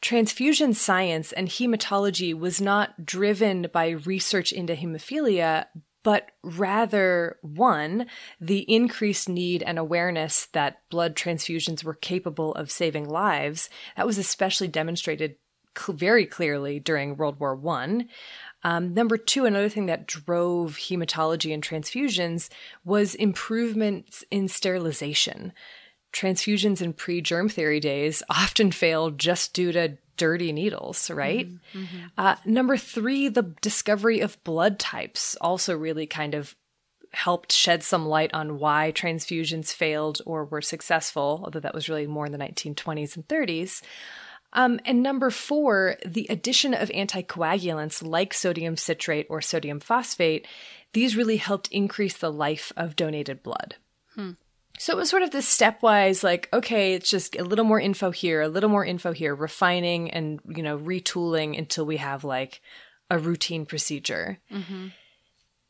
[0.00, 5.66] transfusion science and hematology was not driven by research into hemophilia,
[6.02, 8.06] but rather, one,
[8.40, 13.68] the increased need and awareness that blood transfusions were capable of saving lives.
[13.98, 15.36] That was especially demonstrated
[15.76, 18.08] cl- very clearly during World War One.
[18.62, 22.48] Um, number two, another thing that drove hematology and transfusions
[22.84, 25.52] was improvements in sterilization.
[26.12, 31.48] Transfusions in pre germ theory days often failed just due to dirty needles, right?
[31.48, 32.06] Mm-hmm, mm-hmm.
[32.16, 36.54] Uh, number three, the discovery of blood types also really kind of
[37.12, 42.06] helped shed some light on why transfusions failed or were successful, although that was really
[42.06, 43.82] more in the 1920s and 30s.
[44.54, 50.46] Um, and number four, the addition of anticoagulants like sodium citrate or sodium phosphate,
[50.92, 53.76] these really helped increase the life of donated blood.
[54.14, 54.32] Hmm.
[54.78, 58.10] So it was sort of this stepwise, like, okay, it's just a little more info
[58.10, 62.60] here, a little more info here, refining and, you know, retooling until we have like
[63.10, 64.38] a routine procedure.
[64.52, 64.88] Mm-hmm.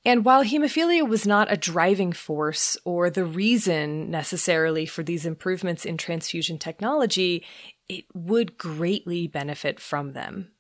[0.07, 5.87] And while hemophilia was not a driving force or the reason necessarily for these improvements
[5.87, 7.45] in transfusion technology,
[7.89, 10.51] it would greatly benefit from them.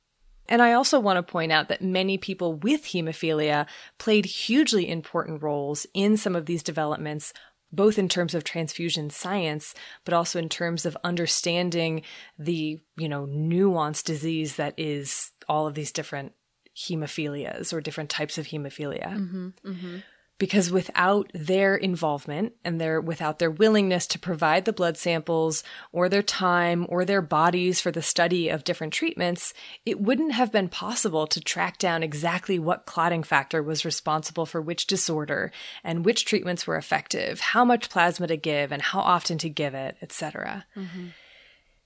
[0.48, 3.66] And I also want to point out that many people with hemophilia
[3.98, 7.32] played hugely important roles in some of these developments,
[7.72, 12.02] both in terms of transfusion science, but also in terms of understanding
[12.38, 16.32] the, you know, nuanced disease that is all of these different
[16.76, 19.14] hemophilias or different types of hemophilia.
[19.14, 19.96] Mm-hmm, mm-hmm
[20.38, 25.62] because without their involvement and their without their willingness to provide the blood samples
[25.92, 29.54] or their time or their bodies for the study of different treatments
[29.86, 34.60] it wouldn't have been possible to track down exactly what clotting factor was responsible for
[34.60, 39.38] which disorder and which treatments were effective how much plasma to give and how often
[39.38, 41.08] to give it etc mm-hmm.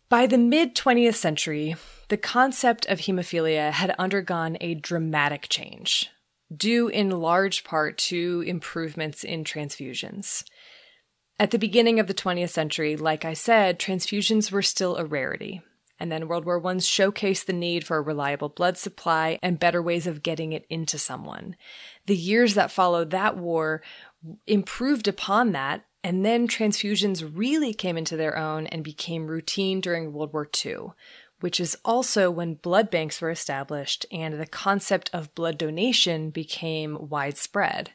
[0.08, 1.76] by the mid 20th century
[2.08, 6.10] the concept of hemophilia had undergone a dramatic change
[6.54, 10.44] due in large part to improvements in transfusions.
[11.38, 15.62] At the beginning of the 20th century, like I said, transfusions were still a rarity.
[16.00, 19.82] And then World War I showcased the need for a reliable blood supply and better
[19.82, 21.56] ways of getting it into someone.
[22.06, 23.82] The years that followed that war
[24.46, 30.12] improved upon that, and then transfusions really came into their own and became routine during
[30.12, 30.92] World War II,
[31.40, 37.08] which is also when blood banks were established and the concept of blood donation became
[37.08, 37.90] widespread.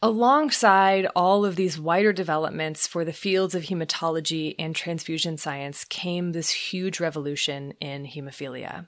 [0.00, 6.30] Alongside all of these wider developments for the fields of hematology and transfusion science came
[6.30, 8.86] this huge revolution in hemophilia.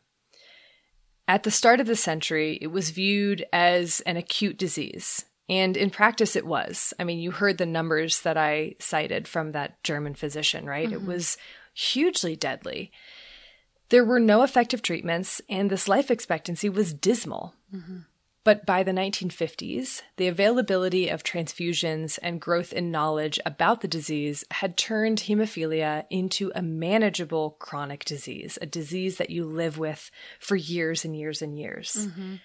[1.26, 5.24] At the start of the century, it was viewed as an acute disease.
[5.48, 6.94] And in practice, it was.
[7.00, 10.86] I mean, you heard the numbers that I cited from that German physician, right?
[10.86, 10.94] Mm-hmm.
[10.94, 11.36] It was
[11.74, 12.92] hugely deadly.
[13.90, 17.54] There were no effective treatments, and this life expectancy was dismal.
[17.74, 17.98] Mm-hmm.
[18.42, 24.44] But by the 1950s, the availability of transfusions and growth in knowledge about the disease
[24.50, 30.56] had turned hemophilia into a manageable chronic disease, a disease that you live with for
[30.56, 32.08] years and years and years.
[32.08, 32.36] Mm-hmm.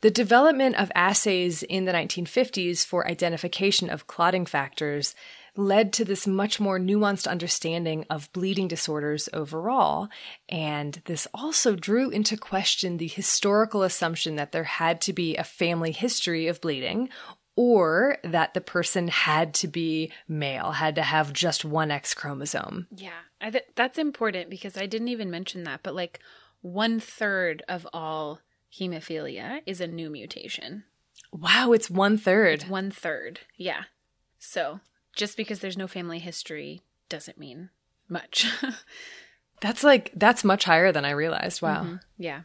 [0.00, 5.14] The development of assays in the 1950s for identification of clotting factors
[5.56, 10.08] led to this much more nuanced understanding of bleeding disorders overall.
[10.48, 15.44] And this also drew into question the historical assumption that there had to be a
[15.44, 17.08] family history of bleeding
[17.56, 22.86] or that the person had to be male, had to have just one X chromosome.
[22.94, 26.20] Yeah, th- that's important because I didn't even mention that, but like
[26.60, 28.40] one third of all
[28.78, 30.84] hemophilia is a new mutation.
[31.32, 32.60] Wow, it's one third.
[32.60, 33.40] It's one third.
[33.56, 33.84] Yeah.
[34.38, 34.80] So
[35.16, 37.70] just because there's no family history doesn't mean
[38.08, 38.46] much.
[39.60, 41.62] that's like that's much higher than I realized.
[41.62, 41.82] Wow.
[41.82, 41.96] Mm-hmm.
[42.18, 42.42] Yeah.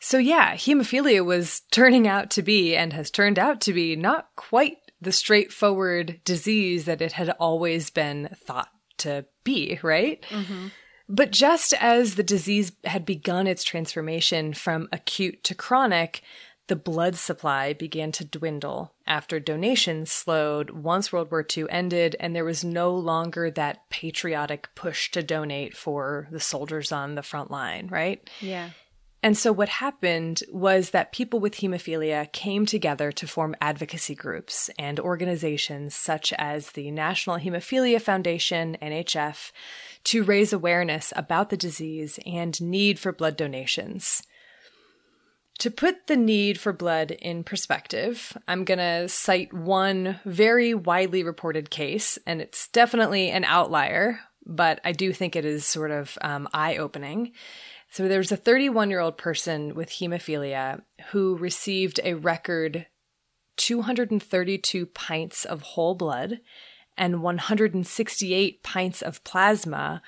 [0.00, 4.28] So yeah, hemophilia was turning out to be and has turned out to be not
[4.36, 10.24] quite the straightforward disease that it had always been thought to be, right?
[10.30, 10.68] Mm-hmm.
[11.08, 16.22] But just as the disease had begun its transformation from acute to chronic,
[16.68, 22.34] the blood supply began to dwindle after donations slowed once World War II ended, and
[22.34, 27.50] there was no longer that patriotic push to donate for the soldiers on the front
[27.50, 28.28] line, right?
[28.40, 28.70] Yeah.
[29.24, 34.68] And so what happened was that people with hemophilia came together to form advocacy groups
[34.78, 39.52] and organizations such as the National Hemophilia Foundation, NHF,
[40.04, 44.24] to raise awareness about the disease and need for blood donations.
[45.62, 51.22] To put the need for blood in perspective, I'm going to cite one very widely
[51.22, 56.18] reported case, and it's definitely an outlier, but I do think it is sort of
[56.20, 57.30] um, eye opening.
[57.92, 60.82] So there's a 31 year old person with hemophilia
[61.12, 62.88] who received a record
[63.58, 66.40] 232 pints of whole blood
[66.98, 70.02] and 168 pints of plasma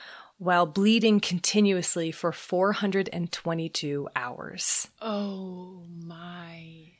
[0.45, 4.89] while bleeding continuously for 422 hours.
[5.01, 6.93] Oh my.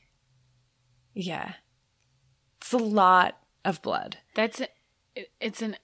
[1.13, 1.53] Yeah.
[2.57, 4.17] It's a lot of blood.
[4.33, 4.67] That's a,
[5.39, 5.77] it's an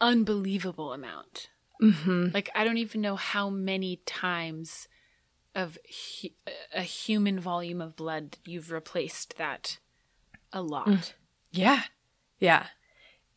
[0.00, 1.48] unbelievable amount.
[1.82, 2.28] Mm-hmm.
[2.32, 4.86] Like I don't even know how many times
[5.56, 5.78] of
[6.22, 6.28] hu-
[6.72, 9.78] a human volume of blood you've replaced that
[10.52, 10.86] a lot.
[10.86, 11.12] Mm.
[11.50, 11.82] Yeah.
[12.38, 12.66] Yeah.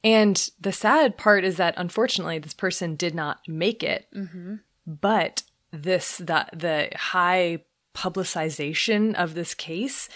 [0.03, 4.07] And the sad part is that unfortunately this person did not make it.
[4.13, 4.55] Mm-hmm.
[4.85, 7.63] But this the the high
[7.95, 10.09] publicization of this case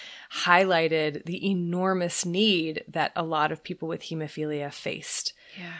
[0.44, 5.34] highlighted the enormous need that a lot of people with hemophilia faced.
[5.58, 5.74] Yeah.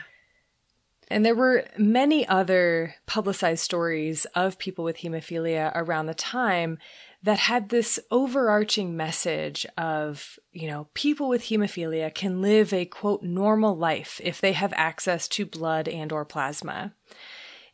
[1.10, 6.78] And there were many other publicized stories of people with hemophilia around the time
[7.22, 13.22] that had this overarching message of, you know, people with hemophilia can live a quote
[13.22, 16.94] normal life if they have access to blood and or plasma.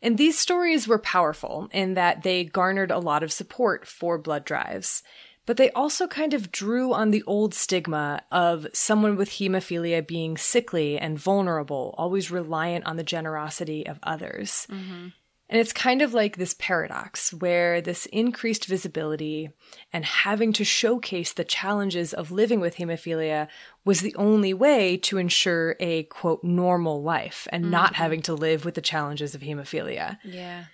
[0.01, 4.45] And these stories were powerful in that they garnered a lot of support for blood
[4.45, 5.03] drives
[5.45, 10.37] but they also kind of drew on the old stigma of someone with hemophilia being
[10.37, 14.67] sickly and vulnerable, always reliant on the generosity of others.
[14.71, 15.07] Mm-hmm.
[15.55, 19.51] And it's kind of like this paradox where this increased visibility
[19.93, 23.47] and having to showcase the challenges of living with hemophilia
[23.85, 27.71] was the only way to ensure a quote normal life and mm-hmm.
[27.71, 30.17] not having to live with the challenges of hemophilia.
[30.25, 30.65] Yeah.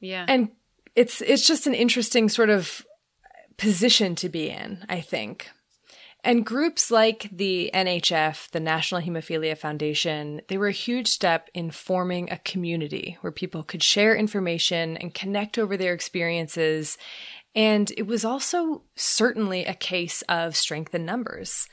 [0.00, 0.26] Yeah.
[0.26, 0.48] And
[0.96, 2.84] it's it's just an interesting sort of
[3.56, 5.48] position to be in, I think.
[6.24, 11.72] And groups like the NHF, the National Hemophilia Foundation, they were a huge step in
[11.72, 16.96] forming a community where people could share information and connect over their experiences.
[17.56, 21.66] And it was also certainly a case of strength in numbers.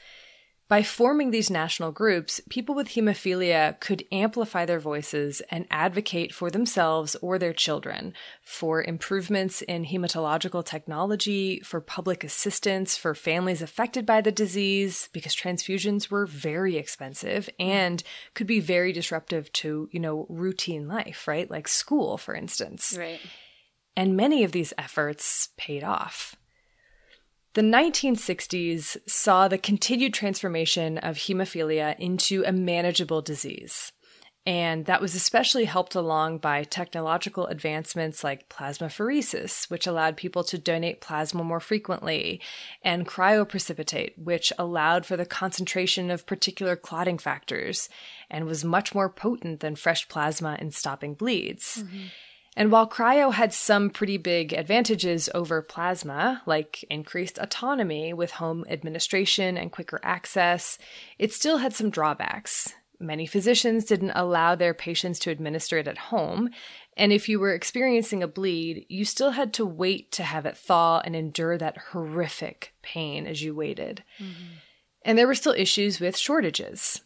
[0.70, 6.52] By forming these national groups, people with hemophilia could amplify their voices and advocate for
[6.52, 8.14] themselves or their children
[8.44, 15.36] for improvements in hematological technology, for public assistance for families affected by the disease, because
[15.36, 18.04] transfusions were very expensive and
[18.36, 21.50] could be very disruptive to, you know, routine life, right?
[21.50, 22.96] Like school, for instance.
[22.96, 23.20] Right.
[23.98, 26.36] And many of these efforts paid off.
[27.54, 33.92] The 1960s saw the continued transformation of hemophilia into a manageable disease.
[34.46, 40.58] And that was especially helped along by technological advancements like plasmapheresis, which allowed people to
[40.58, 42.42] donate plasma more frequently,
[42.82, 47.90] and cryoprecipitate, which allowed for the concentration of particular clotting factors
[48.30, 51.84] and was much more potent than fresh plasma in stopping bleeds.
[51.84, 52.06] Mm-hmm.
[52.60, 58.66] And while cryo had some pretty big advantages over plasma, like increased autonomy with home
[58.68, 60.78] administration and quicker access,
[61.18, 62.74] it still had some drawbacks.
[63.00, 66.50] Many physicians didn't allow their patients to administer it at home,
[66.98, 70.58] and if you were experiencing a bleed, you still had to wait to have it
[70.58, 74.04] thaw and endure that horrific pain as you waited.
[74.20, 74.56] Mm-hmm.
[75.04, 77.00] And there were still issues with shortages.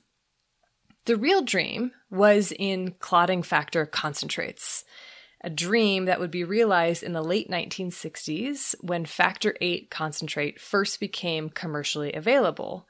[1.05, 4.84] The real dream was in clotting factor concentrates
[5.43, 10.99] a dream that would be realized in the late 1960s when Factor VIII concentrate first
[10.99, 12.87] became commercially available,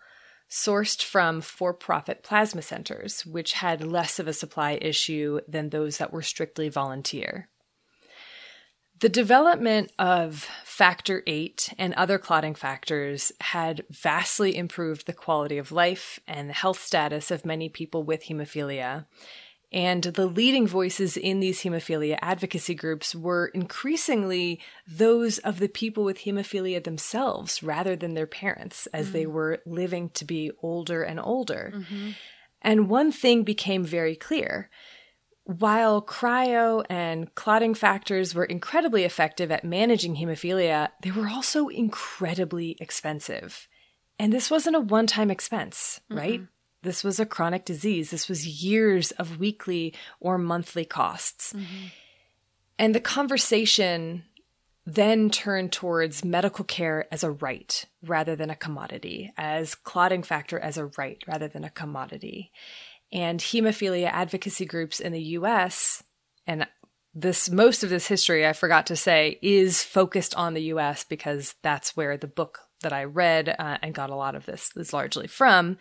[0.50, 5.98] sourced from for profit plasma centers, which had less of a supply issue than those
[5.98, 7.50] that were strictly volunteer.
[9.00, 15.72] The development of factor VIII and other clotting factors had vastly improved the quality of
[15.72, 19.06] life and the health status of many people with hemophilia,
[19.74, 26.04] and the leading voices in these hemophilia advocacy groups were increasingly those of the people
[26.04, 29.14] with hemophilia themselves rather than their parents as mm-hmm.
[29.14, 31.74] they were living to be older and older.
[31.76, 32.12] Mm-hmm.
[32.62, 34.70] And one thing became very clear
[35.46, 42.78] While cryo and clotting factors were incredibly effective at managing hemophilia, they were also incredibly
[42.80, 43.68] expensive.
[44.18, 46.40] And this wasn't a one time expense, right?
[46.40, 46.53] Mm-hmm.
[46.84, 48.12] This was a chronic disease.
[48.12, 51.54] This was years of weekly or monthly costs.
[51.54, 51.88] Mm-hmm.
[52.78, 54.24] And the conversation
[54.86, 60.60] then turned towards medical care as a right rather than a commodity, as clotting factor
[60.60, 62.52] as a right rather than a commodity.
[63.12, 66.04] And hemophilia advocacy groups in the US,
[66.46, 66.68] and
[67.14, 71.56] this most of this history I forgot to say is focused on the US because
[71.62, 74.94] that's where the book that I read uh, and got a lot of this is
[74.94, 75.78] largely from.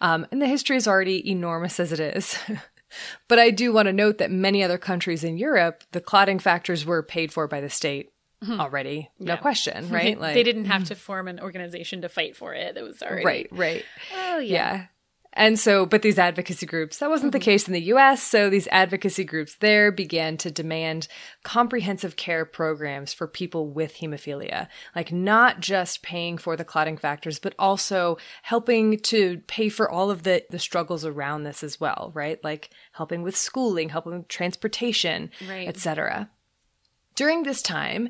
[0.00, 2.38] Um, and the history is already enormous as it is.
[3.28, 6.84] but I do want to note that many other countries in Europe, the clotting factors
[6.84, 8.12] were paid for by the state
[8.42, 8.60] mm-hmm.
[8.60, 9.10] already.
[9.18, 9.38] No yeah.
[9.38, 10.18] question, right?
[10.18, 12.76] Like they didn't have to form an organization to fight for it.
[12.76, 13.84] It was already right, right.
[14.14, 14.74] Oh yeah.
[14.74, 14.86] yeah.
[15.32, 17.38] And so, but these advocacy groups, that wasn't mm-hmm.
[17.38, 18.22] the case in the US.
[18.22, 21.06] So these advocacy groups there began to demand
[21.44, 27.38] comprehensive care programs for people with hemophilia, like not just paying for the clotting factors,
[27.38, 32.10] but also helping to pay for all of the, the struggles around this as well,
[32.14, 32.42] right?
[32.42, 35.68] Like helping with schooling, helping with transportation, right.
[35.68, 36.28] etc.
[37.14, 38.08] During this time,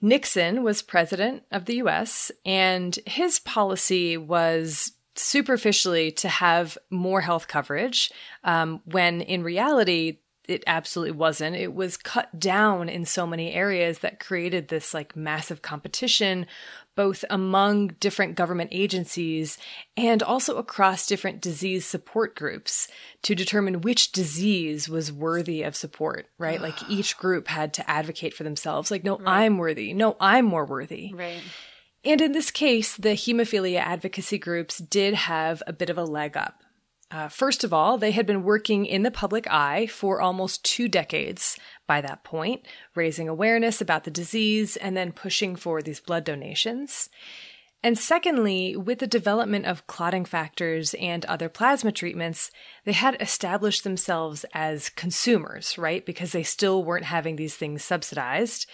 [0.00, 7.48] Nixon was president of the US, and his policy was superficially to have more health
[7.48, 8.10] coverage,
[8.42, 11.56] um, when in reality, it absolutely wasn't.
[11.56, 16.46] It was cut down in so many areas that created this like massive competition,
[16.96, 19.56] both among different government agencies
[19.96, 22.88] and also across different disease support groups
[23.22, 26.60] to determine which disease was worthy of support, right?
[26.60, 28.90] like each group had to advocate for themselves.
[28.90, 29.44] Like, no, right.
[29.44, 29.94] I'm worthy.
[29.94, 31.12] No, I'm more worthy.
[31.14, 31.40] Right.
[32.04, 36.36] And in this case, the hemophilia advocacy groups did have a bit of a leg
[36.36, 36.60] up.
[37.10, 40.88] Uh, first of all, they had been working in the public eye for almost two
[40.88, 46.24] decades by that point, raising awareness about the disease and then pushing for these blood
[46.24, 47.08] donations.
[47.84, 52.50] And secondly, with the development of clotting factors and other plasma treatments,
[52.84, 56.04] they had established themselves as consumers, right?
[56.04, 58.66] Because they still weren't having these things subsidized.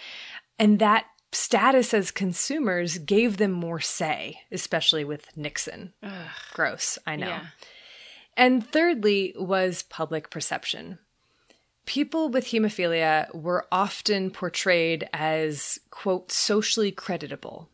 [0.57, 5.93] And that status as consumers gave them more say, especially with Nixon.
[6.03, 6.29] Ugh.
[6.53, 7.27] Gross, I know.
[7.27, 7.45] Yeah.
[8.37, 10.99] And thirdly was public perception.
[11.85, 17.69] People with hemophilia were often portrayed as, quote, socially creditable.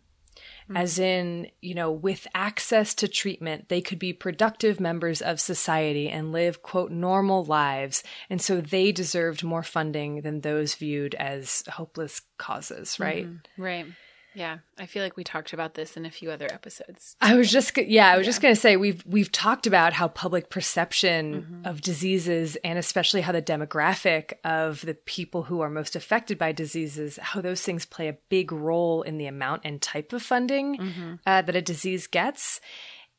[0.68, 0.78] Mm-hmm.
[0.78, 6.10] As in, you know, with access to treatment, they could be productive members of society
[6.10, 8.04] and live, quote, normal lives.
[8.30, 13.26] And so they deserved more funding than those viewed as hopeless causes, right?
[13.26, 13.62] Mm-hmm.
[13.62, 13.86] Right.
[14.38, 17.16] Yeah, I feel like we talked about this in a few other episodes.
[17.20, 18.30] I was just yeah, I was yeah.
[18.30, 21.66] just going to say we've we've talked about how public perception mm-hmm.
[21.66, 26.52] of diseases and especially how the demographic of the people who are most affected by
[26.52, 30.78] diseases, how those things play a big role in the amount and type of funding
[30.78, 31.14] mm-hmm.
[31.26, 32.62] uh, that a disease gets.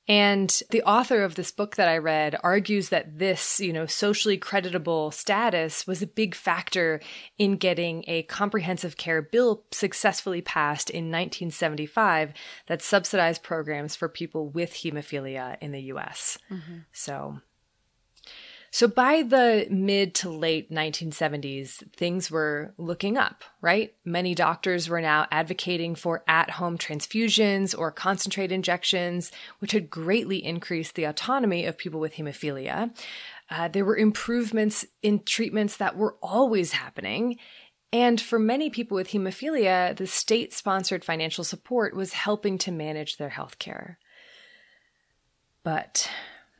[0.08, 4.38] And the author of this book that I read argues that this, you know, socially
[4.38, 7.00] creditable status was a big factor
[7.36, 12.32] in getting a comprehensive care bill successfully passed in 1975
[12.68, 16.38] that subsidized programs for people with hemophilia in the US.
[16.50, 16.78] Mm-hmm.
[16.92, 17.40] So
[18.78, 23.92] so by the mid to late 1970s, things were looking up, right?
[24.04, 30.44] Many doctors were now advocating for at home transfusions or concentrate injections, which had greatly
[30.44, 32.96] increased the autonomy of people with hemophilia.
[33.50, 37.36] Uh, there were improvements in treatments that were always happening.
[37.92, 43.16] And for many people with hemophilia, the state sponsored financial support was helping to manage
[43.16, 43.98] their health care.
[45.64, 46.08] But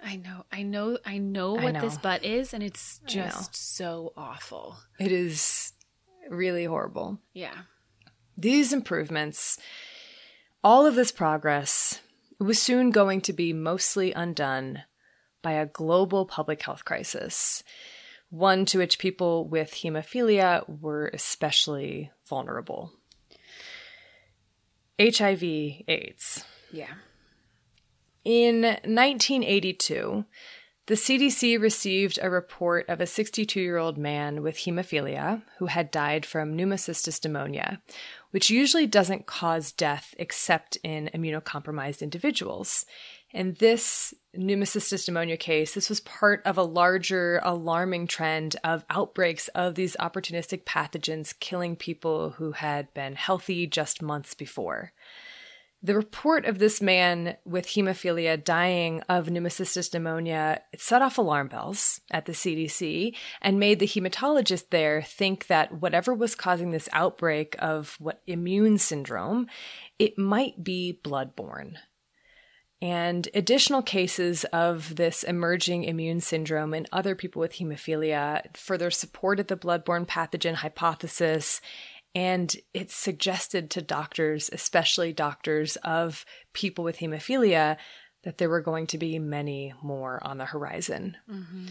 [0.03, 1.81] I know, I know, I know what I know.
[1.81, 4.77] this but is, and it's just so awful.
[4.99, 5.73] It is
[6.31, 7.19] really horrible.
[7.33, 7.55] Yeah.
[8.37, 9.59] These improvements,
[10.63, 12.01] all of this progress,
[12.39, 14.83] was soon going to be mostly undone
[15.43, 17.65] by a global public health crisis,
[18.31, 22.93] one to which people with hemophilia were especially vulnerable.
[25.01, 25.43] HIV
[25.89, 26.45] AIDS.
[26.73, 26.95] Yeah.
[28.29, 30.27] In 1982,
[30.85, 35.91] the CDC received a report of a 62 year old man with hemophilia who had
[35.91, 37.81] died from pneumocystis pneumonia,
[38.31, 42.85] which usually doesn't cause death except in immunocompromised individuals.
[43.33, 49.49] And this pneumocystis pneumonia case, this was part of a larger alarming trend of outbreaks
[49.55, 54.93] of these opportunistic pathogens killing people who had been healthy just months before.
[55.81, 62.01] The report of this man with hemophilia dying of pneumocystis pneumonia set off alarm bells
[62.11, 67.55] at the CDC and made the hematologist there think that whatever was causing this outbreak
[67.61, 69.47] of what immune syndrome,
[70.01, 71.75] it might be bloodborne.
[72.81, 79.49] And additional cases of this emerging immune syndrome in other people with hemophilia further supported
[79.49, 81.61] the bloodborne pathogen hypothesis
[82.15, 87.77] and it suggested to doctors, especially doctors of people with hemophilia,
[88.25, 91.17] that there were going to be many more on the horizon.
[91.31, 91.67] Mm-hmm.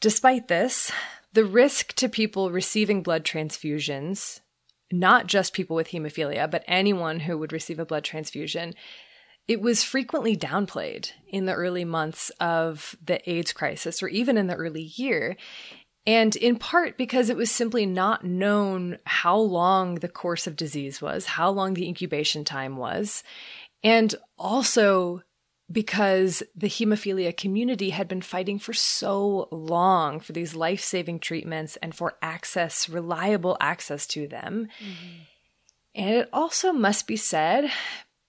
[0.00, 0.92] Despite this,
[1.32, 4.40] the risk to people receiving blood transfusions,
[4.90, 8.74] not just people with hemophilia, but anyone who would receive a blood transfusion,
[9.48, 14.46] it was frequently downplayed in the early months of the AIDS crisis or even in
[14.46, 15.36] the early year.
[16.06, 21.00] And in part because it was simply not known how long the course of disease
[21.00, 23.22] was, how long the incubation time was,
[23.84, 25.22] and also
[25.70, 31.76] because the hemophilia community had been fighting for so long for these life saving treatments
[31.76, 34.68] and for access, reliable access to them.
[34.80, 35.22] Mm-hmm.
[35.94, 37.70] And it also must be said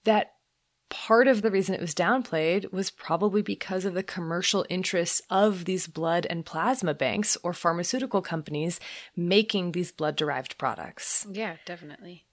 [0.04, 0.33] that
[0.94, 5.64] part of the reason it was downplayed was probably because of the commercial interests of
[5.64, 8.78] these blood and plasma banks or pharmaceutical companies
[9.16, 11.26] making these blood derived products.
[11.28, 12.26] Yeah, definitely.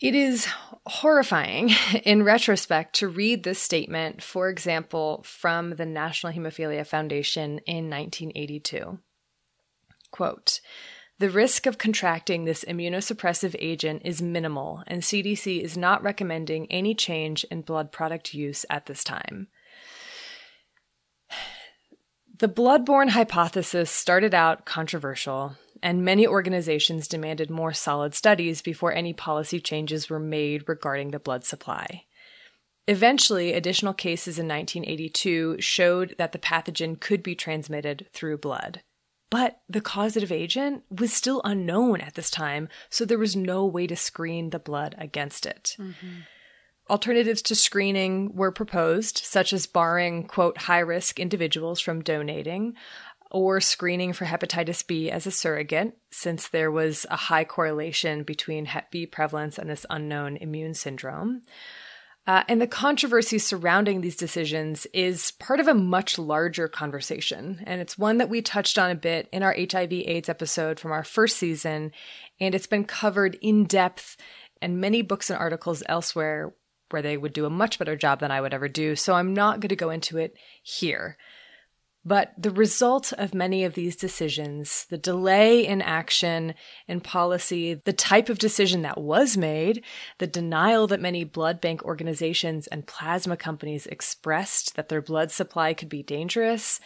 [0.00, 0.48] It is
[0.86, 1.70] horrifying
[2.04, 8.98] in retrospect to read this statement, for example, from the National Hemophilia Foundation in 1982.
[10.10, 10.62] Quote,
[11.22, 16.96] the risk of contracting this immunosuppressive agent is minimal, and CDC is not recommending any
[16.96, 19.46] change in blood product use at this time.
[22.40, 29.12] The bloodborne hypothesis started out controversial, and many organizations demanded more solid studies before any
[29.12, 32.02] policy changes were made regarding the blood supply.
[32.88, 38.82] Eventually, additional cases in 1982 showed that the pathogen could be transmitted through blood.
[39.32, 43.86] But the causative agent was still unknown at this time, so there was no way
[43.86, 45.74] to screen the blood against it.
[45.78, 46.20] Mm-hmm.
[46.90, 52.74] Alternatives to screening were proposed, such as barring, quote, high risk individuals from donating,
[53.30, 58.66] or screening for hepatitis B as a surrogate, since there was a high correlation between
[58.66, 61.40] Hep B prevalence and this unknown immune syndrome.
[62.24, 67.62] Uh, and the controversy surrounding these decisions is part of a much larger conversation.
[67.66, 70.92] And it's one that we touched on a bit in our HIV AIDS episode from
[70.92, 71.90] our first season.
[72.40, 74.16] And it's been covered in depth
[74.60, 76.54] in many books and articles elsewhere
[76.90, 78.94] where they would do a much better job than I would ever do.
[78.94, 81.16] So I'm not going to go into it here.
[82.04, 86.54] But the result of many of these decisions, the delay in action
[86.88, 89.84] and policy, the type of decision that was made,
[90.18, 95.74] the denial that many blood bank organizations and plasma companies expressed that their blood supply
[95.74, 96.80] could be dangerous,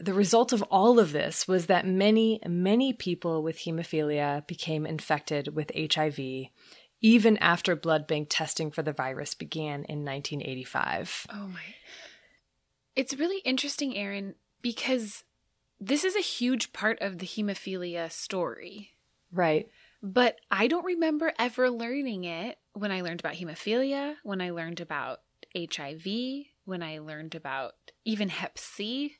[0.00, 5.54] the result of all of this was that many, many people with hemophilia became infected
[5.54, 6.18] with HIV,
[7.00, 11.26] even after blood bank testing for the virus began in 1985.
[11.32, 11.60] Oh my.
[12.98, 15.22] It's really interesting, Erin, because
[15.78, 18.90] this is a huge part of the hemophilia story.
[19.30, 19.68] Right.
[20.02, 24.80] But I don't remember ever learning it when I learned about hemophilia, when I learned
[24.80, 25.20] about
[25.56, 26.06] HIV,
[26.64, 29.14] when I learned about even Hep C.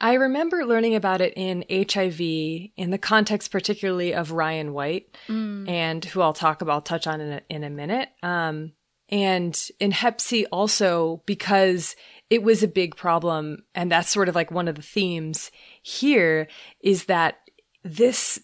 [0.00, 5.68] I remember learning about it in HIV in the context, particularly of Ryan White, mm.
[5.68, 8.08] and who I'll talk about, I'll touch on in a, in a minute.
[8.22, 8.72] Um,
[9.08, 11.94] and in Hep C also because
[12.28, 13.64] it was a big problem.
[13.74, 15.50] And that's sort of like one of the themes
[15.82, 16.48] here
[16.80, 17.38] is that
[17.84, 18.40] this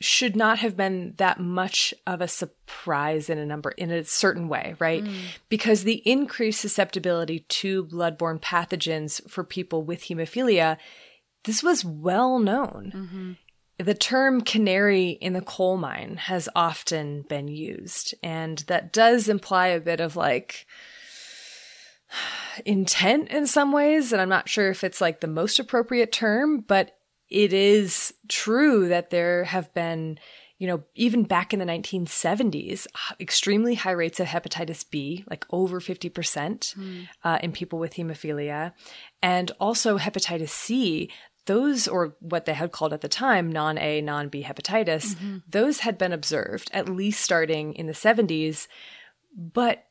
[0.00, 4.48] should not have been that much of a surprise in a number in a certain
[4.48, 5.04] way, right?
[5.04, 5.14] Mm.
[5.48, 10.78] Because the increased susceptibility to bloodborne pathogens for people with hemophilia,
[11.44, 12.92] this was well known.
[12.94, 13.32] Mm-hmm
[13.78, 19.68] the term canary in the coal mine has often been used, and that does imply
[19.68, 20.66] a bit of like
[22.64, 24.12] intent in some ways.
[24.12, 26.96] And I'm not sure if it's like the most appropriate term, but
[27.28, 30.20] it is true that there have been,
[30.58, 32.86] you know, even back in the 1970s,
[33.18, 37.08] extremely high rates of hepatitis B, like over 50% mm.
[37.24, 38.72] uh, in people with hemophilia,
[39.20, 41.10] and also hepatitis C
[41.46, 45.38] those, or what they had called at the time non A, non B hepatitis, mm-hmm.
[45.48, 48.66] those had been observed at least starting in the 70s.
[49.36, 49.84] But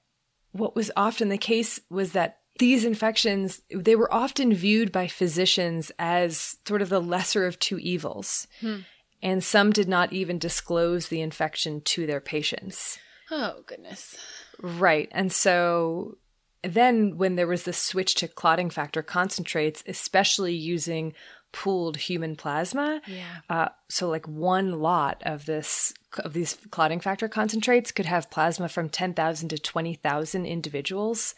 [0.51, 5.91] what was often the case was that these infections they were often viewed by physicians
[5.97, 8.81] as sort of the lesser of two evils hmm.
[9.23, 12.99] and some did not even disclose the infection to their patients
[13.31, 14.15] Oh, goodness.
[14.61, 15.09] Right.
[15.11, 16.17] And so
[16.63, 21.13] then when there was this switch to clotting factor concentrates, especially using
[21.53, 23.37] pooled human plasma, Yeah.
[23.49, 28.67] uh, so like one lot of this of these clotting factor concentrates could have plasma
[28.69, 31.33] from 10,000 to 20,000 individuals.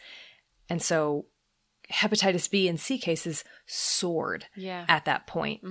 [0.68, 1.26] And so
[1.90, 4.84] hepatitis B and C cases soared Yeah.
[4.88, 5.62] at that point.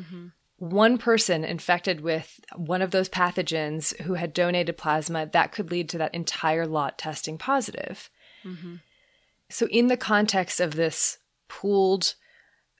[0.58, 5.90] One person infected with one of those pathogens who had donated plasma, that could lead
[5.90, 8.10] to that entire lot testing positive.
[9.50, 11.18] So, in the context of this
[11.48, 12.16] pooled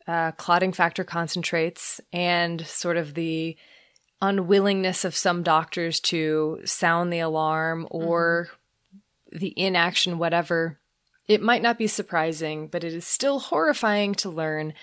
[0.08, 3.58] uh, clotting factor concentrates and sort of the
[4.22, 8.50] unwillingness of some doctors to sound the alarm or
[9.32, 10.80] the inaction, whatever,
[11.28, 14.74] it might not be surprising, but it is still horrifying to learn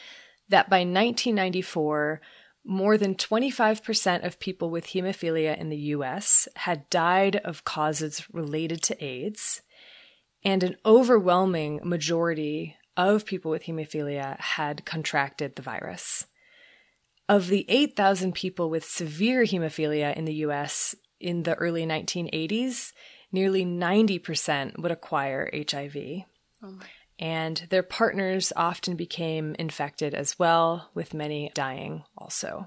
[0.49, 2.20] that by 1994,
[2.65, 8.82] more than 25% of people with hemophilia in the US had died of causes related
[8.82, 9.62] to AIDS,
[10.44, 16.27] and an overwhelming majority of people with hemophilia had contracted the virus.
[17.28, 22.93] Of the 8,000 people with severe hemophilia in the US in the early 1980s,
[23.31, 26.24] nearly 90% would acquire HIV
[26.64, 26.78] Oh
[27.23, 32.66] and their partners often became infected as well, with many dying also.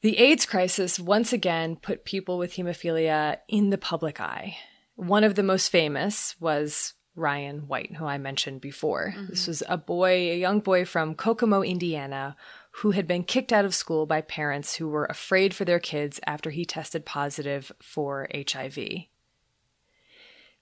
[0.00, 4.56] The AIDS crisis once again put people with hemophilia in the public eye.
[4.96, 9.12] One of the most famous was Ryan White, who I mentioned before.
[9.14, 9.26] Mm-hmm.
[9.28, 12.36] This was a boy, a young boy from Kokomo, Indiana,
[12.70, 16.20] who had been kicked out of school by parents who were afraid for their kids
[16.26, 18.78] after he tested positive for HIV.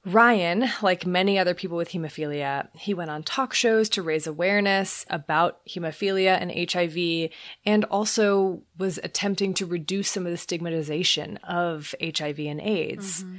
[0.07, 5.05] Ryan, like many other people with hemophilia, he went on talk shows to raise awareness
[5.11, 7.33] about hemophilia and HIV
[7.67, 13.25] and also was attempting to reduce some of the stigmatization of HIV and AIDS.
[13.25, 13.37] Mm-hmm.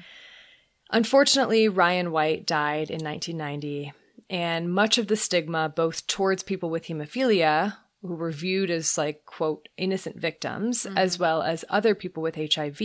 [0.89, 3.93] Unfortunately, Ryan White died in 1990,
[4.29, 9.25] and much of the stigma, both towards people with hemophilia, who were viewed as like,
[9.25, 10.97] quote, innocent victims, mm-hmm.
[10.97, 12.79] as well as other people with HIV,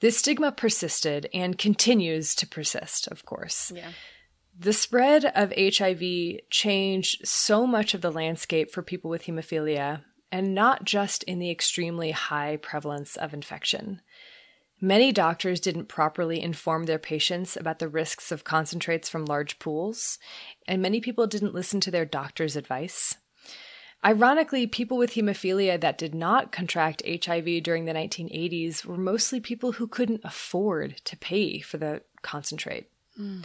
[0.00, 3.72] this stigma persisted and continues to persist, of course.
[3.74, 3.90] Yeah.
[4.58, 10.54] The spread of HIV changed so much of the landscape for people with hemophilia, and
[10.54, 14.02] not just in the extremely high prevalence of infection.
[14.80, 20.18] Many doctors didn't properly inform their patients about the risks of concentrates from large pools,
[20.68, 23.16] and many people didn't listen to their doctor's advice.
[24.04, 29.72] Ironically, people with hemophilia that did not contract HIV during the 1980s were mostly people
[29.72, 32.88] who couldn't afford to pay for the concentrate.
[33.16, 33.40] Hmm.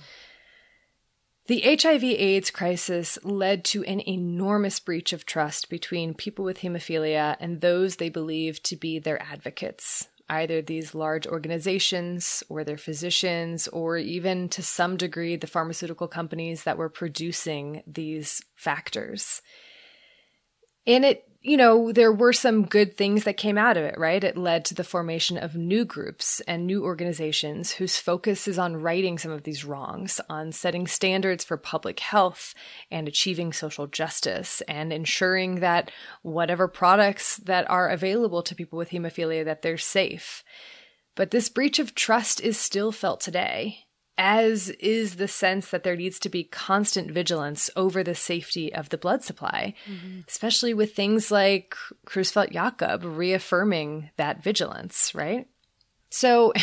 [1.48, 7.36] The HIV AIDS crisis led to an enormous breach of trust between people with hemophilia
[7.40, 13.68] and those they believed to be their advocates, either these large organizations or their physicians,
[13.68, 19.42] or even to some degree the pharmaceutical companies that were producing these factors.
[20.88, 24.24] And it, you know, there were some good things that came out of it, right?
[24.24, 28.78] It led to the formation of new groups and new organizations whose focus is on
[28.78, 32.56] righting some of these wrongs, on setting standards for public health
[32.90, 35.92] and achieving social justice and ensuring that
[36.22, 40.46] whatever products that are available to people with hemophilia that they're safe.
[41.14, 43.80] But this breach of trust is still felt today
[44.18, 48.90] as is the sense that there needs to be constant vigilance over the safety of
[48.90, 50.20] the blood supply, mm-hmm.
[50.28, 51.76] especially with things like
[52.06, 55.48] Creutzfeldt Jakob reaffirming that vigilance, right?
[56.10, 56.54] So,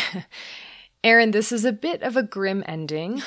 [1.05, 3.23] Erin, this is a bit of a grim ending,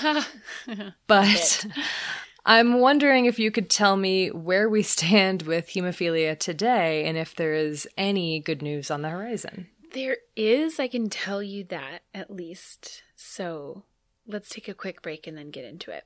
[1.08, 1.66] but
[2.46, 7.36] I'm wondering if you could tell me where we stand with hemophilia today and if
[7.36, 9.68] there is any good news on the horizon.
[9.92, 13.04] There is, I can tell you that at least.
[13.16, 13.84] So
[14.28, 16.06] let's take a quick break and then get into it.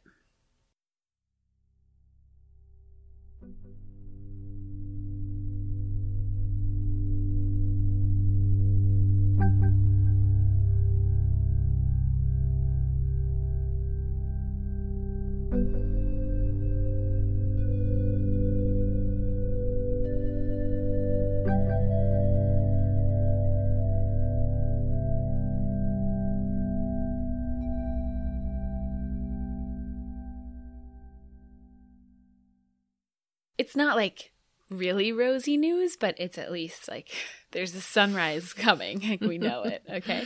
[33.68, 34.32] It's not like
[34.70, 37.10] really rosy news, but it's at least like
[37.52, 39.02] there's a sunrise coming.
[39.10, 39.84] Like we know it.
[39.92, 40.26] Okay.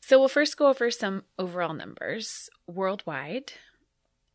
[0.00, 3.52] So we'll first go over some overall numbers worldwide.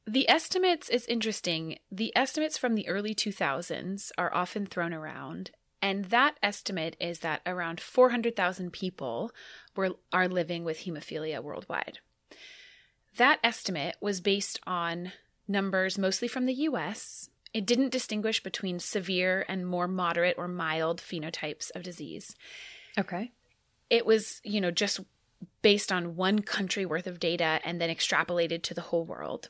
[0.07, 1.79] The estimates is interesting.
[1.91, 5.51] The estimates from the early 2000s are often thrown around,
[5.81, 9.31] And that estimate is that around 400,000 people
[9.75, 11.99] were, are living with hemophilia worldwide.
[13.17, 15.11] That estimate was based on
[15.45, 17.30] numbers mostly from the US.
[17.53, 22.35] It didn't distinguish between severe and more moderate or mild phenotypes of disease.
[22.97, 23.31] Okay.
[23.89, 25.01] It was, you know, just
[25.61, 29.49] based on one country worth of data and then extrapolated to the whole world.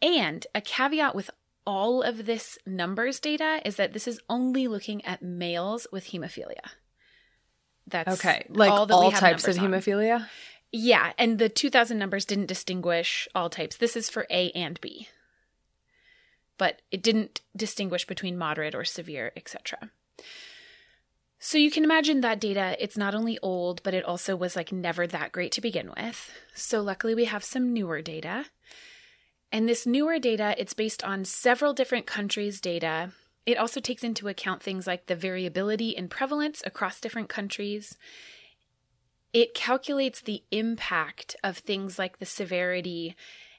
[0.00, 1.30] And a caveat with
[1.66, 6.70] all of this numbers data is that this is only looking at males with hemophilia.
[7.88, 8.46] That's okay.
[8.48, 10.20] Like all, all types of hemophilia?
[10.20, 10.26] On.
[10.72, 13.76] Yeah, and the 2000 numbers didn't distinguish all types.
[13.76, 15.08] This is for A and B.
[16.58, 19.90] But it didn't distinguish between moderate or severe, etc.
[21.38, 24.72] So you can imagine that data, it's not only old, but it also was like
[24.72, 26.30] never that great to begin with.
[26.54, 28.46] So luckily we have some newer data.
[29.52, 33.12] And this newer data, it's based on several different countries' data.
[33.44, 37.96] It also takes into account things like the variability in prevalence across different countries.
[39.32, 43.14] It calculates the impact of things like the severity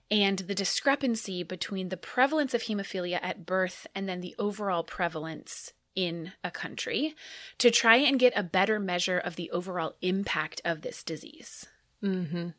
[0.10, 5.74] and the discrepancy between the prevalence of hemophilia at birth and then the overall prevalence
[5.96, 7.16] in a country
[7.58, 11.66] to try and get a better measure of the overall impact of this disease.
[12.04, 12.50] Mm-hmm.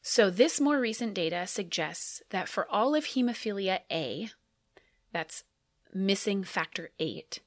[0.00, 4.28] So, this more recent data suggests that for all of hemophilia A,
[5.12, 5.44] that's
[5.92, 7.40] missing factor 8,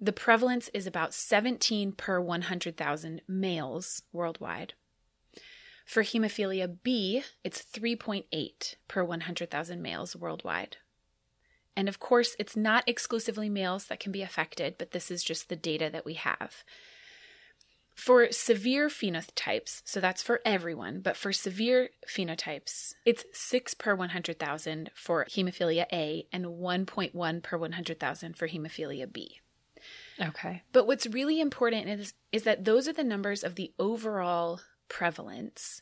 [0.00, 4.74] the prevalence is about 17 per 100,000 males worldwide.
[5.90, 10.76] For hemophilia B, it's 3.8 per 100,000 males worldwide.
[11.74, 15.48] And of course, it's not exclusively males that can be affected, but this is just
[15.48, 16.62] the data that we have.
[17.92, 24.90] For severe phenotypes, so that's for everyone, but for severe phenotypes, it's 6 per 100,000
[24.94, 29.40] for hemophilia A and 1.1 per 100,000 for hemophilia B.
[30.20, 30.62] Okay.
[30.72, 34.60] But what's really important is, is that those are the numbers of the overall
[34.90, 35.80] prevalence.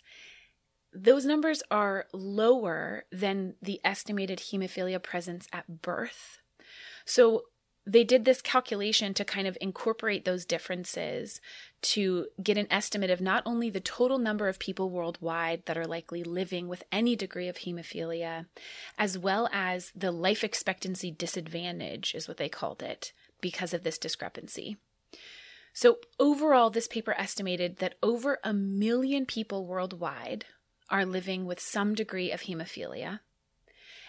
[0.92, 6.38] Those numbers are lower than the estimated hemophilia presence at birth.
[7.04, 7.42] So
[7.88, 11.40] they did this calculation to kind of incorporate those differences
[11.80, 15.86] to get an estimate of not only the total number of people worldwide that are
[15.86, 18.44] likely living with any degree of hemophilia,
[18.98, 23.96] as well as the life expectancy disadvantage, is what they called it, because of this
[23.96, 24.76] discrepancy.
[25.72, 30.44] So, overall, this paper estimated that over a million people worldwide
[30.90, 33.20] are living with some degree of hemophilia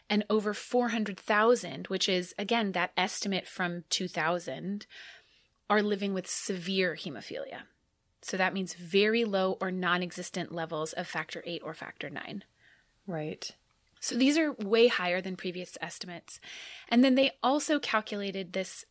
[0.10, 4.88] and over 400,000, which is again that estimate from 2000,
[5.70, 7.62] are living with severe hemophilia.
[8.22, 12.44] So that means very low or non existent levels of factor 8 or factor 9.
[13.08, 13.56] Right.
[14.02, 16.40] So these are way higher than previous estimates.
[16.88, 18.86] And then they also calculated this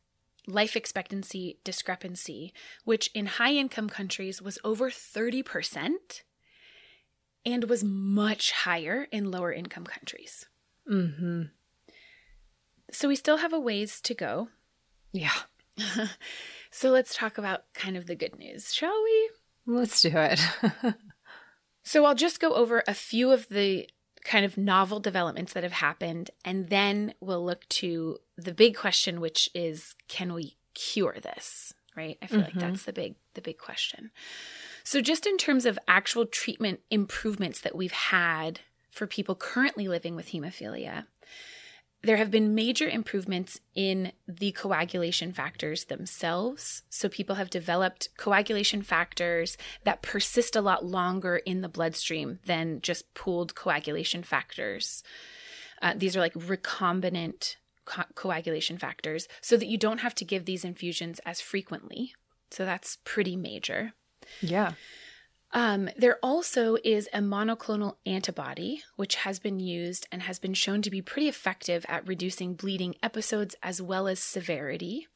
[0.48, 2.52] life expectancy discrepancy,
[2.84, 6.22] which in high income countries was over 30%
[7.44, 10.46] and was much higher in lower income countries.
[10.90, 11.42] Mm-hmm.
[12.90, 14.48] So we still have a ways to go.
[15.12, 15.36] Yeah.
[16.70, 19.30] so let's talk about kind of the good news, shall we?
[19.66, 20.40] Let's do it.
[21.82, 23.88] so I'll just go over a few of the
[24.24, 29.20] kind of novel developments that have happened, and then we'll look to the big question,
[29.20, 31.74] which is can we cure this?
[31.97, 32.16] Right?
[32.23, 32.59] I feel mm-hmm.
[32.59, 34.10] like that's the big the big question.
[34.85, 38.60] So just in terms of actual treatment improvements that we've had
[38.90, 41.06] for people currently living with hemophilia,
[42.02, 46.82] there have been major improvements in the coagulation factors themselves.
[46.89, 52.81] So, people have developed coagulation factors that persist a lot longer in the bloodstream than
[52.82, 55.02] just pooled coagulation factors.
[55.82, 57.56] Uh, these are like recombinant
[57.89, 62.15] co- coagulation factors, so that you don't have to give these infusions as frequently.
[62.51, 63.94] So, that's pretty major.
[64.40, 64.73] Yeah.
[65.52, 70.82] Um, there also is a monoclonal antibody, which has been used and has been shown
[70.82, 75.06] to be pretty effective at reducing bleeding episodes as well as severity.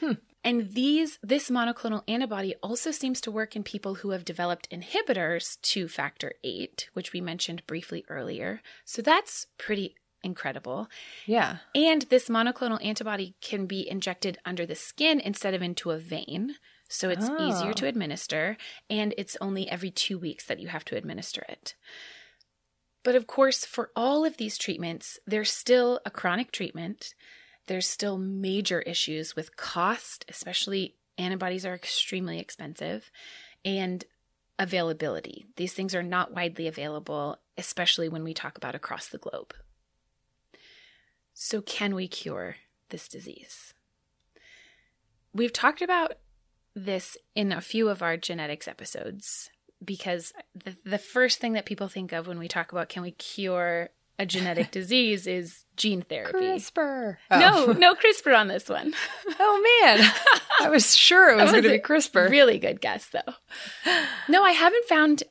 [0.00, 0.12] Hmm.
[0.44, 5.60] And these this monoclonal antibody also seems to work in people who have developed inhibitors
[5.62, 8.60] to factor 8, which we mentioned briefly earlier.
[8.84, 10.88] So that's pretty incredible.
[11.24, 11.58] Yeah.
[11.74, 16.56] And this monoclonal antibody can be injected under the skin instead of into a vein.
[16.88, 17.48] So it's oh.
[17.48, 18.56] easier to administer,
[18.90, 21.74] and it's only every two weeks that you have to administer it.
[23.02, 27.14] But of course, for all of these treatments, there's still a chronic treatment.
[27.66, 33.10] There's still major issues with cost, especially antibodies are extremely expensive,
[33.64, 34.04] and
[34.58, 35.46] availability.
[35.56, 39.54] These things are not widely available, especially when we talk about across the globe.
[41.38, 42.56] So, can we cure
[42.88, 43.74] this disease?
[45.34, 46.14] We've talked about
[46.74, 49.50] this in a few of our genetics episodes
[49.84, 53.10] because the, the first thing that people think of when we talk about can we
[53.10, 56.38] cure a genetic disease is gene therapy.
[56.38, 57.18] CRISPR.
[57.30, 57.72] No, oh.
[57.78, 58.94] no CRISPR on this one.
[59.38, 60.10] Oh man,
[60.60, 62.30] I was sure it was, That going to be CRISPR.
[62.30, 63.34] Really good guess though.
[64.26, 65.22] No, I haven't found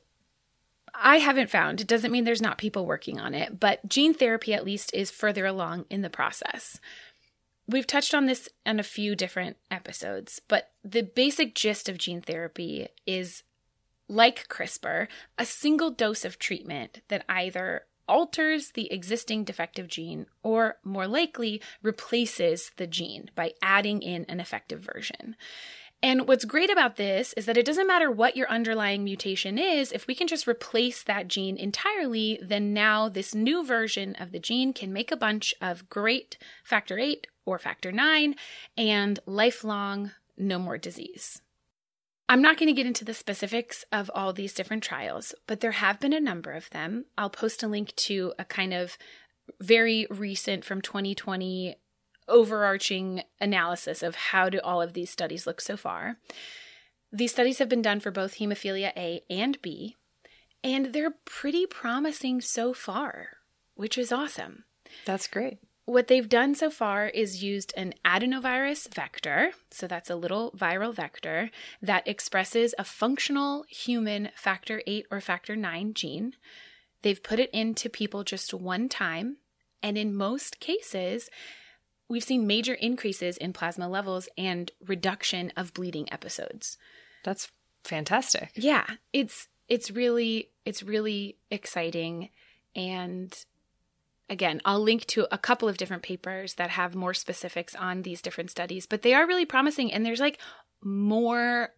[0.98, 1.80] I haven't found.
[1.80, 5.10] It doesn't mean there's not people working on it, but gene therapy at least is
[5.10, 6.80] further along in the process.
[7.68, 12.20] We've touched on this in a few different episodes, but the basic gist of gene
[12.20, 13.42] therapy is
[14.08, 20.76] like CRISPR, a single dose of treatment that either alters the existing defective gene or,
[20.84, 25.34] more likely, replaces the gene by adding in an effective version.
[26.02, 29.92] And what's great about this is that it doesn't matter what your underlying mutation is,
[29.92, 34.38] if we can just replace that gene entirely, then now this new version of the
[34.38, 38.34] gene can make a bunch of great factor 8 or factor 9
[38.76, 41.40] and lifelong no more disease.
[42.28, 45.72] I'm not going to get into the specifics of all these different trials, but there
[45.72, 47.04] have been a number of them.
[47.16, 48.98] I'll post a link to a kind of
[49.60, 51.76] very recent from 2020
[52.28, 56.18] overarching analysis of how do all of these studies look so far.
[57.12, 59.96] These studies have been done for both hemophilia A and B,
[60.62, 63.38] and they're pretty promising so far,
[63.74, 64.64] which is awesome.
[65.04, 65.58] That's great.
[65.84, 70.92] What they've done so far is used an adenovirus vector, so that's a little viral
[70.92, 71.50] vector
[71.80, 76.32] that expresses a functional human factor 8 or factor 9 gene.
[77.02, 79.36] They've put it into people just one time,
[79.80, 81.30] and in most cases,
[82.08, 86.76] we've seen major increases in plasma levels and reduction of bleeding episodes.
[87.24, 87.50] That's
[87.84, 88.52] fantastic.
[88.54, 92.30] Yeah, it's it's really it's really exciting
[92.74, 93.36] and
[94.28, 98.20] again, I'll link to a couple of different papers that have more specifics on these
[98.20, 100.38] different studies, but they are really promising and there's like
[100.82, 101.70] more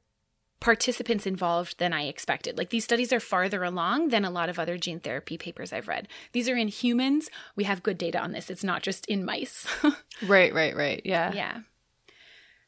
[0.60, 2.58] participants involved than I expected.
[2.58, 5.88] Like these studies are farther along than a lot of other gene therapy papers I've
[5.88, 6.08] read.
[6.32, 7.30] These are in humans.
[7.54, 8.50] We have good data on this.
[8.50, 9.66] It's not just in mice.
[10.26, 11.00] Right, right, right.
[11.04, 11.32] Yeah.
[11.32, 11.60] yeah.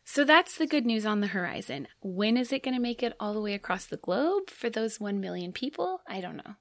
[0.04, 1.88] So that's the good news on the horizon.
[2.00, 5.00] When is it going to make it all the way across the globe for those
[5.00, 6.00] 1 million people?
[6.06, 6.54] I don't know.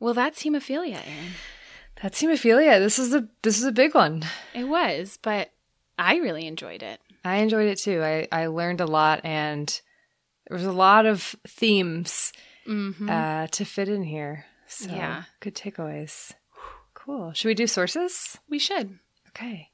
[0.00, 1.32] Well, that's hemophilia, Erin.
[2.02, 2.78] That's hemophilia.
[2.78, 4.24] This is a this is a big one.
[4.54, 5.50] It was, but
[5.98, 7.00] I really enjoyed it.
[7.28, 8.02] I enjoyed it too.
[8.02, 9.68] I, I learned a lot and
[10.48, 12.32] there was a lot of themes
[12.66, 13.08] Mm-hmm.
[13.08, 14.44] uh, to fit in here.
[14.66, 15.22] So Yeah.
[15.40, 16.32] good takeaways.
[16.92, 17.32] Cool.
[17.32, 18.36] Should we do sources?
[18.50, 18.98] we should.
[19.28, 19.70] Okay.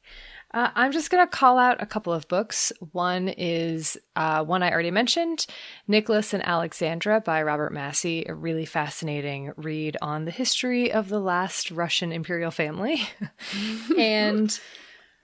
[0.52, 2.72] Uh, I'm just going to call out a couple of books.
[2.93, 5.47] One is uh, one I already mentioned,
[5.89, 11.18] Nicholas and Alexandra by Robert Massie, a really fascinating read on the history of the
[11.18, 13.02] last Russian imperial family.
[13.98, 14.60] and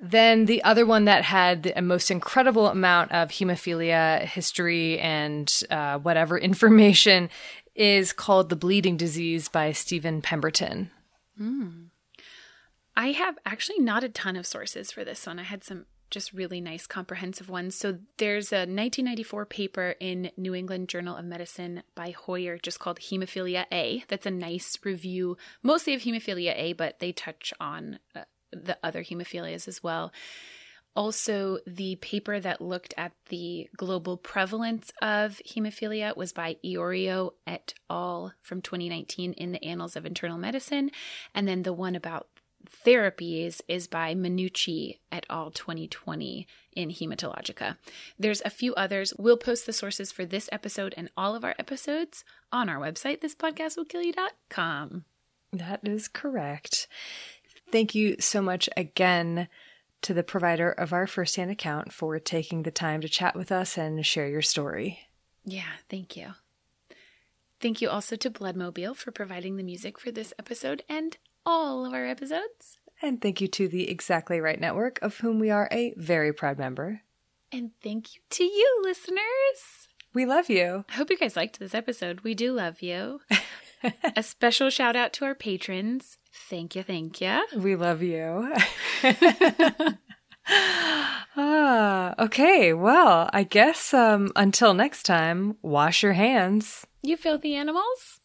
[0.00, 5.98] then the other one that had the most incredible amount of hemophilia history and uh,
[5.98, 7.28] whatever information
[7.74, 10.90] is called The Bleeding Disease by Stephen Pemberton.
[12.96, 15.38] I have actually not a ton of sources for this one.
[15.38, 17.76] I had some just really nice comprehensive ones.
[17.76, 22.98] So there's a 1994 paper in New England Journal of Medicine by Hoyer just called
[22.98, 24.04] Hemophilia A.
[24.08, 29.02] That's a nice review, mostly of hemophilia A, but they touch on uh, the other
[29.02, 30.12] hemophilias as well.
[30.96, 37.74] Also, the paper that looked at the global prevalence of hemophilia was by Iorio et
[37.88, 38.34] al.
[38.42, 40.90] from 2019 in the Annals of Internal Medicine.
[41.32, 42.26] And then the one about
[42.84, 45.52] therapies is by Minucci et al.
[45.52, 47.76] 2020 in Haematologica.
[48.18, 49.14] There's a few others.
[49.16, 53.20] We'll post the sources for this episode and all of our episodes on our website,
[53.20, 55.04] thispodcastwillkillyou.com.
[55.52, 56.86] That is correct.
[57.70, 59.48] Thank you so much again
[60.02, 63.76] to the provider of our firsthand account for taking the time to chat with us
[63.76, 65.00] and share your story.
[65.44, 66.34] Yeah, thank you.
[67.60, 71.92] Thank you also to Bloodmobile for providing the music for this episode and all of
[71.92, 72.78] our episodes.
[73.02, 76.58] And thank you to the Exactly Right Network, of whom we are a very proud
[76.58, 77.02] member.
[77.52, 79.88] And thank you to you, listeners.
[80.12, 80.84] We love you.
[80.88, 82.20] I hope you guys liked this episode.
[82.20, 83.20] We do love you.
[84.16, 86.18] a special shout out to our patrons.
[86.48, 87.46] Thank you, thank you.
[87.56, 88.54] We love you.
[91.36, 92.72] ah, okay.
[92.72, 96.86] Well, I guess um, until next time, wash your hands.
[97.02, 98.19] You filthy animals.